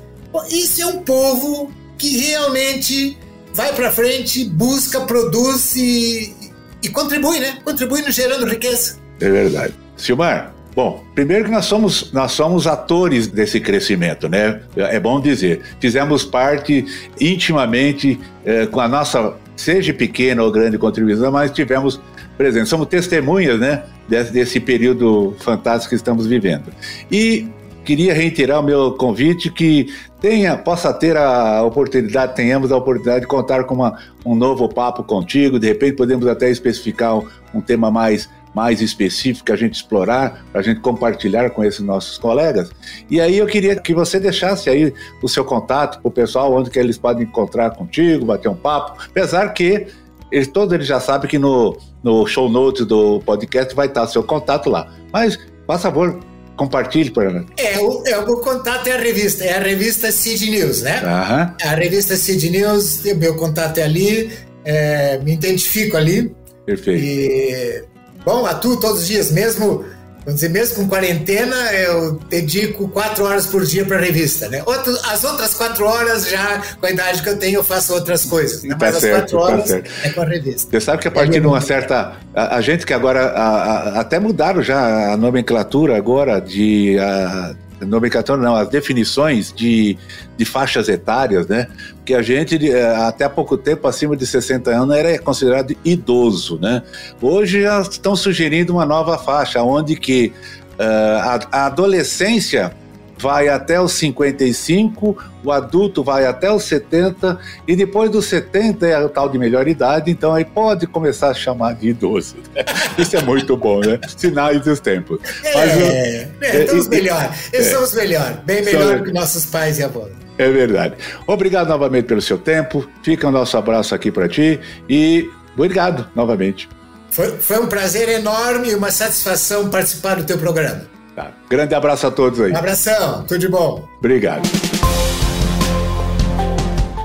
Isso 0.49 0.81
é 0.81 0.85
um 0.85 1.01
povo 1.01 1.71
que 1.97 2.17
realmente 2.17 3.17
vai 3.53 3.73
para 3.73 3.91
frente, 3.91 4.45
busca, 4.45 5.01
produz 5.01 5.75
e, 5.75 6.35
e 6.83 6.89
contribui, 6.89 7.39
né? 7.39 7.59
Contribui 7.63 8.01
no 8.01 8.11
gerando 8.11 8.45
riqueza. 8.45 8.97
É 9.19 9.29
verdade. 9.29 9.73
Silmar, 9.95 10.55
Bom, 10.75 11.05
primeiro 11.15 11.45
que 11.45 11.51
nós 11.51 11.65
somos, 11.65 12.11
nós 12.11 12.33
somos 12.33 12.67
atores 12.67 13.27
desse 13.27 13.61
crescimento, 13.61 14.27
né? 14.27 14.59
É 14.75 14.99
bom 14.99 15.21
dizer. 15.21 15.61
Fizemos 15.79 16.25
parte 16.25 16.85
intimamente 17.19 18.19
é, 18.43 18.65
com 18.65 18.81
a 18.81 18.87
nossa, 18.87 19.35
seja 19.55 19.93
pequena 19.93 20.43
ou 20.43 20.51
grande 20.51 20.77
contribuição, 20.77 21.31
mas 21.31 21.49
tivemos 21.51 22.01
presente. 22.37 22.67
Somos 22.67 22.87
testemunhas, 22.87 23.57
né? 23.57 23.83
Desse, 24.09 24.33
desse 24.33 24.59
período 24.59 25.33
fantástico 25.39 25.89
que 25.91 25.95
estamos 25.95 26.27
vivendo. 26.27 26.65
E 27.09 27.47
queria 27.85 28.13
reiterar 28.13 28.59
o 28.59 28.63
meu 28.63 28.93
convite 28.93 29.49
que 29.49 29.93
tenha, 30.19 30.57
possa 30.57 30.91
ter 30.91 31.15
a 31.15 31.63
oportunidade, 31.63 32.35
tenhamos 32.35 32.71
a 32.71 32.77
oportunidade 32.77 33.21
de 33.21 33.27
contar 33.27 33.63
com 33.63 33.75
uma, 33.75 33.97
um 34.25 34.35
novo 34.35 34.67
papo 34.67 35.03
contigo. 35.03 35.59
De 35.59 35.67
repente 35.67 35.95
podemos 35.95 36.27
até 36.27 36.49
especificar 36.49 37.17
um, 37.53 37.61
tema 37.61 37.89
mais 37.89 38.29
mais 38.53 38.79
específico 38.79 39.51
a 39.51 39.55
gente 39.57 39.73
explorar, 39.73 40.45
para 40.49 40.61
a 40.61 40.63
gente 40.63 40.79
compartilhar 40.79 41.49
com 41.49 41.61
esses 41.61 41.81
nossos 41.81 42.17
colegas. 42.17 42.71
E 43.09 43.19
aí 43.19 43.37
eu 43.37 43.45
queria 43.45 43.75
que 43.75 43.93
você 43.93 44.17
deixasse 44.17 44.69
aí 44.69 44.93
o 45.21 45.27
seu 45.27 45.43
contato 45.43 45.99
para 45.99 46.07
o 46.07 46.11
pessoal, 46.11 46.53
onde 46.53 46.69
que 46.69 46.79
eles 46.79 46.97
podem 46.97 47.23
encontrar 47.23 47.71
contigo, 47.71 48.25
bater 48.25 48.47
um 48.47 48.55
papo, 48.55 48.97
apesar 49.09 49.49
que 49.49 49.87
eles, 50.31 50.47
todos 50.47 50.73
eles 50.73 50.87
já 50.87 51.01
sabem 51.01 51.29
que 51.29 51.37
no, 51.37 51.77
no 52.01 52.25
show 52.25 52.49
notes 52.49 52.85
do 52.85 53.19
podcast 53.19 53.75
vai 53.75 53.87
estar 53.87 54.07
seu 54.07 54.23
contato 54.23 54.69
lá. 54.69 54.89
Mas, 55.11 55.37
por 55.67 55.77
favor, 55.77 56.19
compartilhe 56.55 57.11
para 57.11 57.25
ela. 57.25 57.45
É, 57.57 57.79
o, 57.79 58.03
é, 58.05 58.17
o 58.17 58.37
contato 58.37 58.87
é 58.87 58.93
a 58.93 58.99
revista, 58.99 59.43
é 59.43 59.57
a 59.57 59.59
revista 59.59 60.11
Cid 60.11 60.49
News, 60.49 60.81
né? 60.81 61.01
Uhum. 61.01 61.69
A 61.69 61.75
revista 61.75 62.15
Cid 62.15 62.49
News, 62.49 63.01
meu 63.03 63.35
contato 63.35 63.77
é 63.77 63.83
ali, 63.83 64.31
é, 64.63 65.19
me 65.19 65.33
identifico 65.33 65.97
ali. 65.97 66.35
Perfeito. 66.65 67.03
E 67.03 67.83
Bom, 68.25 68.43
atuo 68.47 68.75
todos 68.77 69.01
os 69.01 69.07
dias, 69.07 69.29
mesmo, 69.29 69.85
vamos 70.25 70.41
dizer, 70.41 70.49
mesmo 70.49 70.75
com 70.75 70.89
quarentena, 70.89 71.55
eu 71.73 72.19
dedico 72.29 72.89
quatro 72.89 73.23
horas 73.23 73.45
por 73.45 73.63
dia 73.63 73.85
para 73.85 73.97
a 73.97 74.01
revista, 74.01 74.49
né? 74.49 74.63
Outro, 74.65 74.91
as 75.11 75.23
outras 75.23 75.53
quatro 75.53 75.85
horas, 75.85 76.27
já 76.27 76.61
com 76.79 76.85
a 76.87 76.91
idade 76.91 77.21
que 77.21 77.29
eu 77.29 77.37
tenho, 77.37 77.59
eu 77.59 77.63
faço 77.63 77.93
outras 77.93 78.25
coisas. 78.25 78.63
Né? 78.63 78.75
Tá 78.75 78.77
Mas 78.91 78.97
certo, 78.97 79.05
as 79.05 79.31
quatro 79.31 79.37
tá 79.37 79.43
horas 79.43 79.67
certo. 79.67 79.91
é 80.03 80.09
com 80.09 80.21
a 80.21 80.25
revista. 80.25 80.71
Você 80.71 80.81
sabe 80.81 81.01
que 81.01 81.07
a 81.07 81.11
partir 81.11 81.37
é 81.37 81.39
de 81.39 81.47
uma 81.47 81.61
certa. 81.61 82.13
A, 82.33 82.57
a, 82.57 82.61
gente 82.61 82.85
que 82.85 82.93
agora. 82.93 83.27
A, 83.27 83.47
a, 83.47 83.99
até 84.01 84.19
mudaram 84.19 84.61
já 84.63 85.13
a 85.13 85.17
nomenclatura 85.17 85.95
agora 85.95 86.41
de. 86.41 86.97
A, 86.99 87.55
nomenclatura 87.81 88.41
não, 88.41 88.55
as 88.55 88.69
definições 88.69 89.51
de, 89.51 89.97
de 90.37 90.45
faixas 90.45 90.87
etárias, 90.87 91.47
né? 91.47 91.67
Porque 91.95 92.13
a 92.13 92.21
gente, 92.21 92.69
eh, 92.69 92.95
até 92.97 93.25
há 93.25 93.29
pouco 93.29 93.57
tempo, 93.57 93.87
acima 93.87 94.15
de 94.15 94.25
60 94.25 94.71
anos, 94.71 94.95
era 94.95 95.17
considerado 95.19 95.75
idoso, 95.83 96.59
né? 96.59 96.83
Hoje 97.21 97.63
já 97.63 97.81
estão 97.81 98.15
sugerindo 98.15 98.73
uma 98.73 98.85
nova 98.85 99.17
faixa, 99.17 99.61
onde 99.63 99.95
que 99.95 100.31
uh, 100.79 101.19
a, 101.19 101.39
a 101.51 101.65
adolescência 101.65 102.71
vai 103.17 103.47
até 103.47 103.79
os 103.79 103.93
55, 103.93 105.17
o 105.43 105.51
adulto 105.51 106.03
vai 106.03 106.25
até 106.25 106.51
os 106.51 106.63
70 106.63 107.39
e 107.67 107.75
depois 107.75 108.09
dos 108.09 108.25
70 108.25 108.85
é 108.87 109.03
o 109.03 109.09
tal 109.09 109.29
de 109.29 109.37
melhor 109.37 109.67
idade, 109.67 110.11
então 110.11 110.33
aí 110.33 110.43
pode 110.43 110.87
começar 110.87 111.29
a 111.29 111.33
chamar 111.33 111.73
de 111.73 111.89
idoso. 111.89 112.35
Né? 112.53 112.63
Isso 112.97 113.15
é 113.15 113.21
muito 113.21 113.55
bom, 113.55 113.79
né? 113.79 113.99
Sinais 114.17 114.61
dos 114.61 114.79
tempos. 114.79 115.19
Mas, 115.43 115.71
é, 115.81 116.29
é, 116.41 116.63
estamos 116.63 116.87
melhor, 116.87 117.33
estamos 117.53 117.93
é, 117.93 118.01
melhor, 118.01 118.43
bem 118.45 118.63
melhor 118.63 118.97
do 118.97 119.03
que 119.05 119.11
nossos 119.11 119.45
pais 119.45 119.79
e 119.79 119.83
avós. 119.83 120.11
É 120.37 120.49
verdade. 120.49 120.95
Obrigado 121.25 121.69
novamente 121.69 122.05
pelo 122.05 122.21
seu 122.21 122.37
tempo. 122.37 122.85
Fica 123.01 123.27
o 123.27 123.31
nosso 123.31 123.57
abraço 123.57 123.95
aqui 123.95 124.11
para 124.11 124.27
ti 124.27 124.59
e 124.89 125.29
obrigado 125.55 126.09
novamente. 126.13 126.67
Foi, 127.09 127.37
foi 127.37 127.59
um 127.59 127.67
prazer 127.67 128.09
enorme 128.09 128.71
e 128.71 128.75
uma 128.75 128.91
satisfação 128.91 129.69
participar 129.69 130.15
do 130.15 130.25
teu 130.25 130.37
programa. 130.37 130.94
Tá. 131.15 131.31
Grande 131.49 131.73
abraço 131.73 132.05
a 132.07 132.11
todos 132.11 132.41
aí. 132.41 132.51
Um 132.51 132.57
abração, 132.57 133.23
tudo 133.23 133.39
de 133.39 133.47
bom. 133.47 133.87
Obrigado. 133.99 134.47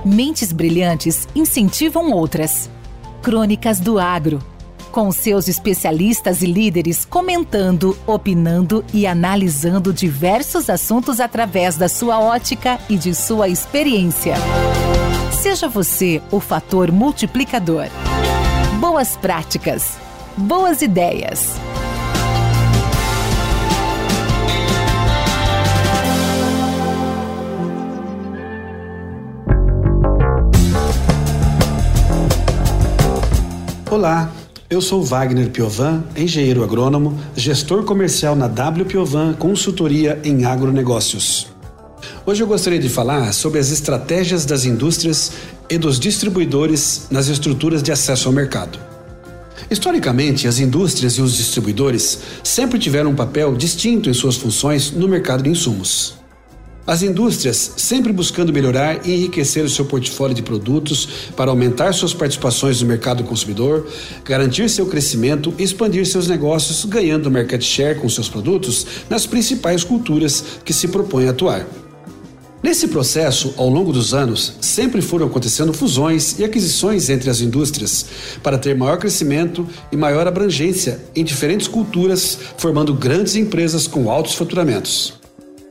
Mentes 0.04 0.50
brilhantes 0.52 1.28
incentivam 1.34 2.10
outras. 2.10 2.68
Crônicas 3.22 3.78
do 3.78 3.98
Agro. 3.98 4.40
Com 4.90 5.12
seus 5.12 5.46
especialistas 5.46 6.42
e 6.42 6.46
líderes 6.46 7.04
comentando, 7.04 7.96
opinando 8.04 8.84
e 8.92 9.06
analisando 9.06 9.92
diversos 9.92 10.68
assuntos 10.68 11.20
através 11.20 11.76
da 11.76 11.88
sua 11.88 12.18
ótica 12.18 12.80
e 12.88 12.96
de 12.96 13.14
sua 13.14 13.48
experiência. 13.48 14.34
Seja 15.40 15.68
você 15.68 16.20
o 16.32 16.40
fator 16.40 16.90
multiplicador. 16.90 17.86
Boas 18.80 19.16
práticas. 19.16 19.96
Boas 20.36 20.82
ideias. 20.82 21.54
Olá, 33.90 34.32
eu 34.70 34.80
sou 34.80 35.02
Wagner 35.02 35.50
Piovan, 35.50 36.04
engenheiro 36.16 36.62
agrônomo, 36.62 37.18
gestor 37.34 37.82
comercial 37.82 38.36
na 38.36 38.46
W 38.46 38.86
Piovan 38.86 39.34
Consultoria 39.34 40.20
em 40.22 40.44
Agronegócios. 40.44 41.48
Hoje 42.24 42.40
eu 42.40 42.46
gostaria 42.46 42.78
de 42.78 42.88
falar 42.88 43.32
sobre 43.34 43.58
as 43.58 43.72
estratégias 43.72 44.44
das 44.44 44.64
indústrias 44.64 45.32
e 45.68 45.76
dos 45.76 45.98
distribuidores 45.98 47.08
nas 47.10 47.26
estruturas 47.26 47.82
de 47.82 47.90
acesso 47.90 48.28
ao 48.28 48.32
mercado. 48.32 48.78
Historicamente, 49.68 50.46
as 50.46 50.60
indústrias 50.60 51.14
e 51.14 51.20
os 51.20 51.34
distribuidores 51.36 52.20
sempre 52.44 52.78
tiveram 52.78 53.10
um 53.10 53.16
papel 53.16 53.56
distinto 53.56 54.08
em 54.08 54.14
suas 54.14 54.36
funções 54.36 54.92
no 54.92 55.08
mercado 55.08 55.42
de 55.42 55.50
insumos. 55.50 56.19
As 56.86 57.02
indústrias 57.02 57.72
sempre 57.76 58.12
buscando 58.12 58.52
melhorar 58.52 59.06
e 59.06 59.12
enriquecer 59.12 59.64
o 59.64 59.70
seu 59.70 59.84
portfólio 59.84 60.34
de 60.34 60.42
produtos 60.42 61.30
para 61.36 61.50
aumentar 61.50 61.92
suas 61.92 62.14
participações 62.14 62.80
no 62.80 62.88
mercado 62.88 63.22
consumidor, 63.22 63.86
garantir 64.24 64.68
seu 64.68 64.86
crescimento 64.86 65.52
e 65.58 65.62
expandir 65.62 66.06
seus 66.06 66.26
negócios, 66.26 66.84
ganhando 66.84 67.30
market 67.30 67.62
share 67.62 67.98
com 67.98 68.08
seus 68.08 68.28
produtos 68.28 68.86
nas 69.08 69.26
principais 69.26 69.84
culturas 69.84 70.42
que 70.64 70.72
se 70.72 70.88
propõem 70.88 71.28
a 71.28 71.30
atuar. 71.30 71.66
Nesse 72.62 72.88
processo, 72.88 73.54
ao 73.56 73.70
longo 73.70 73.90
dos 73.90 74.12
anos, 74.12 74.54
sempre 74.60 75.00
foram 75.00 75.26
acontecendo 75.26 75.72
fusões 75.72 76.38
e 76.38 76.44
aquisições 76.44 77.08
entre 77.08 77.30
as 77.30 77.40
indústrias 77.40 78.04
para 78.42 78.58
ter 78.58 78.76
maior 78.76 78.98
crescimento 78.98 79.66
e 79.90 79.96
maior 79.96 80.26
abrangência 80.26 81.00
em 81.16 81.24
diferentes 81.24 81.68
culturas, 81.68 82.36
formando 82.58 82.92
grandes 82.92 83.34
empresas 83.34 83.86
com 83.86 84.10
altos 84.10 84.34
faturamentos. 84.34 85.19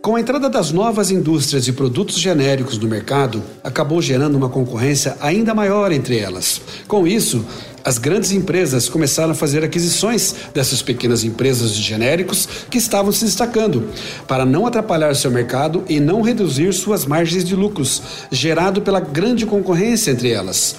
Com 0.02 0.16
a 0.16 0.22
entrada 0.22 0.50
das 0.50 0.72
novas 0.72 1.12
indústrias 1.12 1.68
e 1.68 1.74
produtos 1.74 2.18
genéricos 2.18 2.78
no 2.78 2.88
mercado, 2.88 3.44
acabou 3.62 4.02
gerando 4.02 4.36
uma 4.36 4.48
concorrência 4.48 5.18
ainda 5.20 5.54
maior 5.54 5.92
entre 5.92 6.18
elas. 6.18 6.62
Com 6.88 7.06
isso, 7.06 7.46
as 7.84 7.98
grandes 7.98 8.32
empresas 8.32 8.88
começaram 8.88 9.32
a 9.32 9.36
fazer 9.36 9.62
aquisições 9.62 10.34
dessas 10.54 10.82
pequenas 10.82 11.26
empresas 11.26 11.76
de 11.76 11.82
genéricos 11.82 12.48
que 12.70 12.78
estavam 12.78 13.12
se 13.12 13.26
destacando, 13.26 13.90
para 14.26 14.46
não 14.46 14.66
atrapalhar 14.66 15.14
seu 15.16 15.30
mercado 15.32 15.84
e 15.90 16.00
não 16.00 16.22
reduzir 16.22 16.74
suas 16.74 17.06
margens 17.06 17.44
de 17.44 17.54
lucros, 17.54 18.02
gerado 18.32 18.82
pela 18.82 19.02
grande 19.02 19.46
concorrência 19.46 20.12
entre 20.12 20.32
elas. 20.32 20.78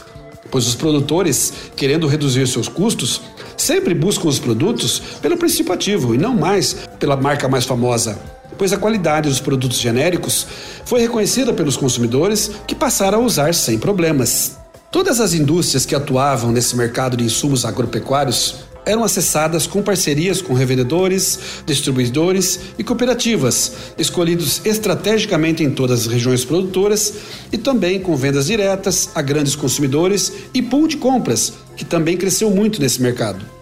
Pois 0.51 0.67
os 0.67 0.75
produtores, 0.75 1.53
querendo 1.77 2.07
reduzir 2.07 2.49
seus 2.49 2.69
custos, 2.69 3.21
sempre 3.55 3.93
buscam 3.93 4.29
os 4.29 4.39
produtos 4.39 4.99
pelo 5.21 5.37
princípio 5.37 5.75
ativo 5.75 6.15
e 6.15 6.19
não 6.19 6.35
mais 6.35 6.89
pela 6.99 7.17
marca 7.17 7.47
mais 7.51 7.67
famosa 7.67 8.40
pois 8.61 8.75
a 8.75 8.77
qualidade 8.77 9.27
dos 9.27 9.41
produtos 9.41 9.79
genéricos 9.79 10.47
foi 10.85 11.01
reconhecida 11.01 11.51
pelos 11.51 11.79
consumidores 11.79 12.51
que 12.67 12.75
passaram 12.75 13.23
a 13.23 13.25
usar 13.25 13.55
sem 13.55 13.79
problemas. 13.79 14.59
Todas 14.93 15.19
as 15.19 15.33
indústrias 15.33 15.87
que 15.87 15.95
atuavam 15.95 16.53
nesse 16.53 16.77
mercado 16.77 17.17
de 17.17 17.25
insumos 17.25 17.65
agropecuários 17.65 18.57
eram 18.85 19.03
acessadas 19.03 19.67
com 19.67 19.83
parcerias 19.83 20.43
com 20.43 20.53
revendedores, 20.53 21.39
distribuidores 21.65 22.61
e 22.79 22.85
cooperativas, 22.85 23.73
escolhidos 23.97 24.61
estrategicamente 24.67 25.65
em 25.65 25.71
todas 25.71 26.01
as 26.01 26.07
regiões 26.13 26.45
produtoras 26.45 27.15
e 27.51 27.57
também 27.57 27.99
com 27.99 28.15
vendas 28.15 28.45
diretas 28.45 29.09
a 29.15 29.23
grandes 29.23 29.57
consumidores 29.57 30.31
e 30.53 30.61
pool 30.61 30.87
de 30.87 30.99
compras, 30.99 31.55
que 31.79 31.85
também 31.87 32.15
cresceu 32.15 32.51
muito 32.51 32.79
nesse 32.79 33.01
mercado. 33.01 33.60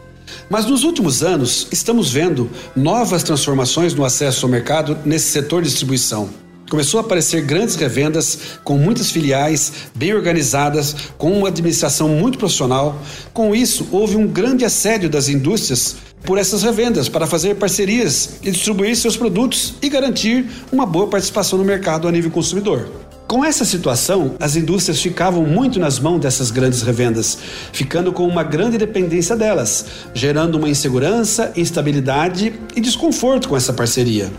Mas 0.48 0.66
nos 0.66 0.84
últimos 0.84 1.22
anos, 1.22 1.66
estamos 1.70 2.10
vendo 2.10 2.50
novas 2.74 3.22
transformações 3.22 3.94
no 3.94 4.04
acesso 4.04 4.46
ao 4.46 4.50
mercado 4.50 4.96
nesse 5.04 5.30
setor 5.30 5.62
de 5.62 5.68
distribuição. 5.68 6.30
Começou 6.70 6.98
a 6.98 7.02
aparecer 7.02 7.42
grandes 7.42 7.76
revendas 7.76 8.38
com 8.62 8.76
muitas 8.76 9.10
filiais 9.10 9.72
bem 9.94 10.12
organizadas, 10.12 10.94
com 11.16 11.32
uma 11.32 11.48
administração 11.48 12.10
muito 12.10 12.36
profissional. 12.36 13.00
Com 13.32 13.54
isso, 13.54 13.88
houve 13.90 14.16
um 14.16 14.26
grande 14.26 14.66
assédio 14.66 15.08
das 15.08 15.28
indústrias 15.28 15.96
por 16.24 16.36
essas 16.36 16.62
revendas 16.62 17.08
para 17.08 17.26
fazer 17.26 17.54
parcerias 17.54 18.38
e 18.42 18.50
distribuir 18.50 18.94
seus 18.96 19.16
produtos 19.16 19.74
e 19.80 19.88
garantir 19.88 20.44
uma 20.70 20.84
boa 20.84 21.06
participação 21.06 21.58
no 21.58 21.64
mercado 21.64 22.06
a 22.06 22.12
nível 22.12 22.30
consumidor. 22.30 23.07
Com 23.28 23.44
essa 23.44 23.62
situação, 23.62 24.36
as 24.40 24.56
indústrias 24.56 25.02
ficavam 25.02 25.44
muito 25.44 25.78
nas 25.78 25.98
mãos 25.98 26.18
dessas 26.18 26.50
grandes 26.50 26.80
revendas, 26.80 27.36
ficando 27.74 28.10
com 28.10 28.26
uma 28.26 28.42
grande 28.42 28.78
dependência 28.78 29.36
delas, 29.36 29.84
gerando 30.14 30.54
uma 30.54 30.66
insegurança, 30.66 31.52
instabilidade 31.54 32.58
e 32.74 32.80
desconforto 32.80 33.50
com 33.50 33.54
essa 33.54 33.70
parceria. 33.70 34.32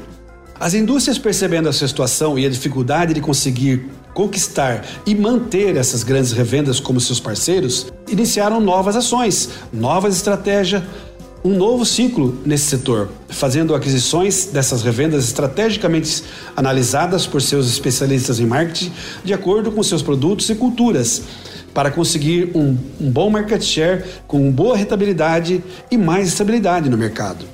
As 0.59 0.73
indústrias, 0.73 1.19
percebendo 1.19 1.69
essa 1.69 1.87
situação 1.87 2.37
e 2.39 2.47
a 2.47 2.49
dificuldade 2.49 3.13
de 3.13 3.21
conseguir 3.21 3.87
conquistar 4.11 4.83
e 5.05 5.13
manter 5.13 5.77
essas 5.77 6.01
grandes 6.01 6.31
revendas 6.31 6.79
como 6.79 6.99
seus 6.99 7.19
parceiros, 7.19 7.93
iniciaram 8.09 8.59
novas 8.59 8.95
ações, 8.95 9.49
novas 9.71 10.15
estratégias, 10.15 10.81
um 11.43 11.55
novo 11.55 11.85
ciclo 11.85 12.37
nesse 12.45 12.65
setor, 12.65 13.09
fazendo 13.29 13.73
aquisições 13.73 14.45
dessas 14.47 14.81
revendas 14.81 15.25
estrategicamente 15.25 16.23
analisadas 16.55 17.25
por 17.25 17.41
seus 17.41 17.67
especialistas 17.69 18.39
em 18.39 18.45
marketing 18.45 18.91
de 19.23 19.33
acordo 19.33 19.71
com 19.71 19.81
seus 19.81 20.01
produtos 20.01 20.49
e 20.49 20.55
culturas, 20.55 21.23
para 21.73 21.91
conseguir 21.91 22.51
um, 22.55 22.77
um 22.99 23.09
bom 23.09 23.29
market 23.29 23.61
share 23.61 24.03
com 24.27 24.51
boa 24.51 24.75
rentabilidade 24.75 25.63
e 25.89 25.97
mais 25.97 26.27
estabilidade 26.27 26.89
no 26.89 26.97
mercado. 26.97 27.45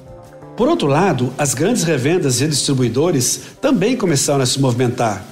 Por 0.55 0.69
outro 0.69 0.88
lado, 0.88 1.33
as 1.38 1.53
grandes 1.53 1.83
revendas 1.83 2.41
e 2.41 2.47
distribuidores 2.47 3.41
também 3.61 3.97
começaram 3.97 4.41
a 4.41 4.45
se 4.45 4.59
movimentar, 4.59 5.23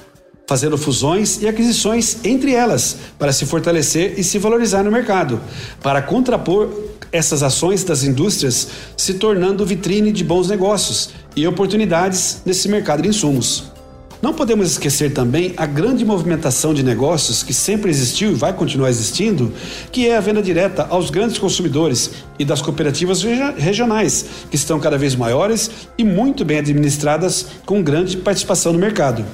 fazendo 0.46 0.76
fusões 0.76 1.40
e 1.40 1.48
aquisições 1.48 2.18
entre 2.22 2.52
elas 2.52 2.96
para 3.18 3.32
se 3.32 3.46
fortalecer 3.46 4.14
e 4.18 4.22
se 4.22 4.38
valorizar 4.38 4.82
no 4.82 4.92
mercado, 4.92 5.40
para 5.82 6.02
contrapor 6.02 6.68
essas 7.14 7.44
ações 7.44 7.84
das 7.84 8.02
indústrias 8.02 8.66
se 8.96 9.14
tornando 9.14 9.64
vitrine 9.64 10.10
de 10.10 10.24
bons 10.24 10.48
negócios 10.48 11.10
e 11.36 11.46
oportunidades 11.46 12.42
nesse 12.44 12.68
mercado 12.68 13.02
de 13.02 13.08
insumos. 13.08 13.72
Não 14.20 14.34
podemos 14.34 14.72
esquecer 14.72 15.12
também 15.12 15.52
a 15.56 15.64
grande 15.64 16.04
movimentação 16.04 16.74
de 16.74 16.82
negócios 16.82 17.44
que 17.44 17.54
sempre 17.54 17.90
existiu 17.90 18.32
e 18.32 18.34
vai 18.34 18.52
continuar 18.52 18.88
existindo, 18.88 19.52
que 19.92 20.08
é 20.08 20.16
a 20.16 20.20
venda 20.20 20.42
direta 20.42 20.86
aos 20.90 21.08
grandes 21.08 21.38
consumidores 21.38 22.10
e 22.36 22.44
das 22.44 22.60
cooperativas 22.60 23.22
regionais, 23.22 24.24
que 24.50 24.56
estão 24.56 24.80
cada 24.80 24.98
vez 24.98 25.14
maiores 25.14 25.70
e 25.96 26.02
muito 26.02 26.44
bem 26.44 26.58
administradas 26.58 27.46
com 27.64 27.82
grande 27.82 28.16
participação 28.16 28.72
no 28.72 28.78
mercado. 28.78 29.24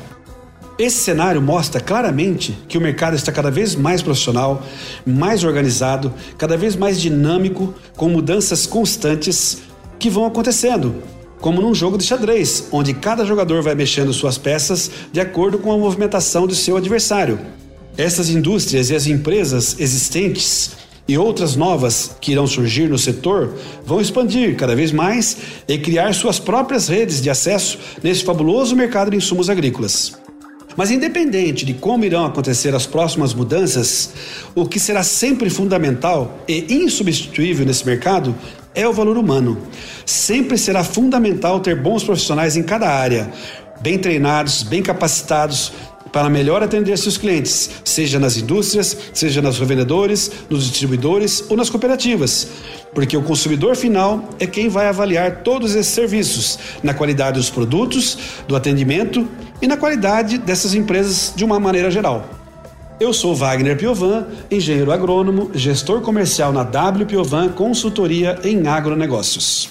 Esse 0.80 0.96
cenário 0.96 1.42
mostra 1.42 1.78
claramente 1.78 2.56
que 2.66 2.78
o 2.78 2.80
mercado 2.80 3.14
está 3.14 3.30
cada 3.30 3.50
vez 3.50 3.74
mais 3.74 4.00
profissional, 4.00 4.62
mais 5.04 5.44
organizado, 5.44 6.10
cada 6.38 6.56
vez 6.56 6.74
mais 6.74 6.98
dinâmico, 6.98 7.74
com 7.98 8.08
mudanças 8.08 8.64
constantes 8.64 9.58
que 9.98 10.08
vão 10.08 10.24
acontecendo, 10.24 10.94
como 11.38 11.60
num 11.60 11.74
jogo 11.74 11.98
de 11.98 12.04
xadrez, 12.04 12.66
onde 12.72 12.94
cada 12.94 13.26
jogador 13.26 13.62
vai 13.62 13.74
mexendo 13.74 14.10
suas 14.14 14.38
peças 14.38 14.90
de 15.12 15.20
acordo 15.20 15.58
com 15.58 15.70
a 15.70 15.76
movimentação 15.76 16.46
de 16.46 16.56
seu 16.56 16.78
adversário. 16.78 17.38
Essas 17.98 18.30
indústrias 18.30 18.88
e 18.88 18.96
as 18.96 19.06
empresas 19.06 19.76
existentes 19.78 20.78
e 21.06 21.18
outras 21.18 21.56
novas 21.56 22.16
que 22.22 22.32
irão 22.32 22.46
surgir 22.46 22.88
no 22.88 22.96
setor 22.96 23.54
vão 23.84 24.00
expandir 24.00 24.56
cada 24.56 24.74
vez 24.74 24.92
mais 24.92 25.36
e 25.68 25.76
criar 25.76 26.14
suas 26.14 26.38
próprias 26.38 26.88
redes 26.88 27.20
de 27.20 27.28
acesso 27.28 27.78
nesse 28.02 28.24
fabuloso 28.24 28.74
mercado 28.74 29.10
de 29.10 29.18
insumos 29.18 29.50
agrícolas. 29.50 30.18
Mas 30.76 30.90
independente 30.90 31.64
de 31.64 31.74
como 31.74 32.04
irão 32.04 32.24
acontecer 32.24 32.74
as 32.74 32.86
próximas 32.86 33.34
mudanças, 33.34 34.10
o 34.54 34.66
que 34.66 34.78
será 34.78 35.02
sempre 35.02 35.50
fundamental 35.50 36.38
e 36.48 36.66
insubstituível 36.74 37.66
nesse 37.66 37.84
mercado 37.84 38.34
é 38.74 38.86
o 38.86 38.92
valor 38.92 39.16
humano. 39.16 39.58
Sempre 40.06 40.56
será 40.56 40.84
fundamental 40.84 41.60
ter 41.60 41.74
bons 41.74 42.04
profissionais 42.04 42.56
em 42.56 42.62
cada 42.62 42.88
área, 42.88 43.32
bem 43.80 43.98
treinados, 43.98 44.62
bem 44.62 44.82
capacitados, 44.82 45.72
para 46.12 46.28
melhor 46.28 46.62
atender 46.62 46.96
seus 46.98 47.16
clientes, 47.16 47.70
seja 47.84 48.18
nas 48.18 48.36
indústrias, 48.36 48.96
seja 49.12 49.40
nos 49.40 49.58
revendedores, 49.58 50.30
nos 50.48 50.68
distribuidores 50.68 51.44
ou 51.48 51.56
nas 51.56 51.70
cooperativas, 51.70 52.48
porque 52.92 53.16
o 53.16 53.22
consumidor 53.22 53.76
final 53.76 54.28
é 54.40 54.46
quem 54.46 54.68
vai 54.68 54.88
avaliar 54.88 55.42
todos 55.42 55.74
esses 55.74 55.92
serviços, 55.92 56.58
na 56.82 56.94
qualidade 56.94 57.38
dos 57.38 57.48
produtos, 57.48 58.18
do 58.48 58.56
atendimento 58.56 59.28
e 59.60 59.66
na 59.66 59.76
qualidade 59.76 60.38
dessas 60.38 60.74
empresas 60.74 61.32
de 61.34 61.44
uma 61.44 61.60
maneira 61.60 61.90
geral. 61.90 62.26
Eu 62.98 63.14
sou 63.14 63.34
Wagner 63.34 63.76
Piovan, 63.76 64.26
engenheiro 64.50 64.92
agrônomo, 64.92 65.50
gestor 65.54 66.02
comercial 66.02 66.52
na 66.52 66.62
W 66.62 67.06
Piovan 67.06 67.48
Consultoria 67.48 68.38
em 68.44 68.66
Agronegócios. 68.68 69.70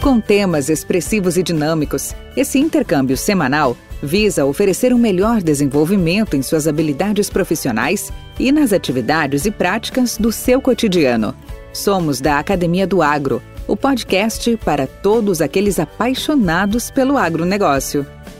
Com 0.00 0.20
temas 0.20 0.68
expressivos 0.68 1.36
e 1.36 1.42
dinâmicos, 1.42 2.14
esse 2.36 2.58
intercâmbio 2.58 3.16
semanal 3.16 3.76
visa 4.02 4.44
oferecer 4.44 4.92
um 4.92 4.98
melhor 4.98 5.40
desenvolvimento 5.40 6.36
em 6.36 6.42
suas 6.42 6.66
habilidades 6.66 7.30
profissionais 7.30 8.12
e 8.38 8.50
nas 8.50 8.72
atividades 8.72 9.46
e 9.46 9.50
práticas 9.50 10.16
do 10.16 10.32
seu 10.32 10.60
cotidiano. 10.60 11.34
Somos 11.72 12.20
da 12.20 12.38
Academia 12.38 12.86
do 12.86 13.00
Agro, 13.00 13.40
o 13.66 13.76
podcast 13.76 14.56
para 14.64 14.86
todos 14.86 15.40
aqueles 15.40 15.78
apaixonados 15.78 16.90
pelo 16.90 17.16
agronegócio. 17.16 18.04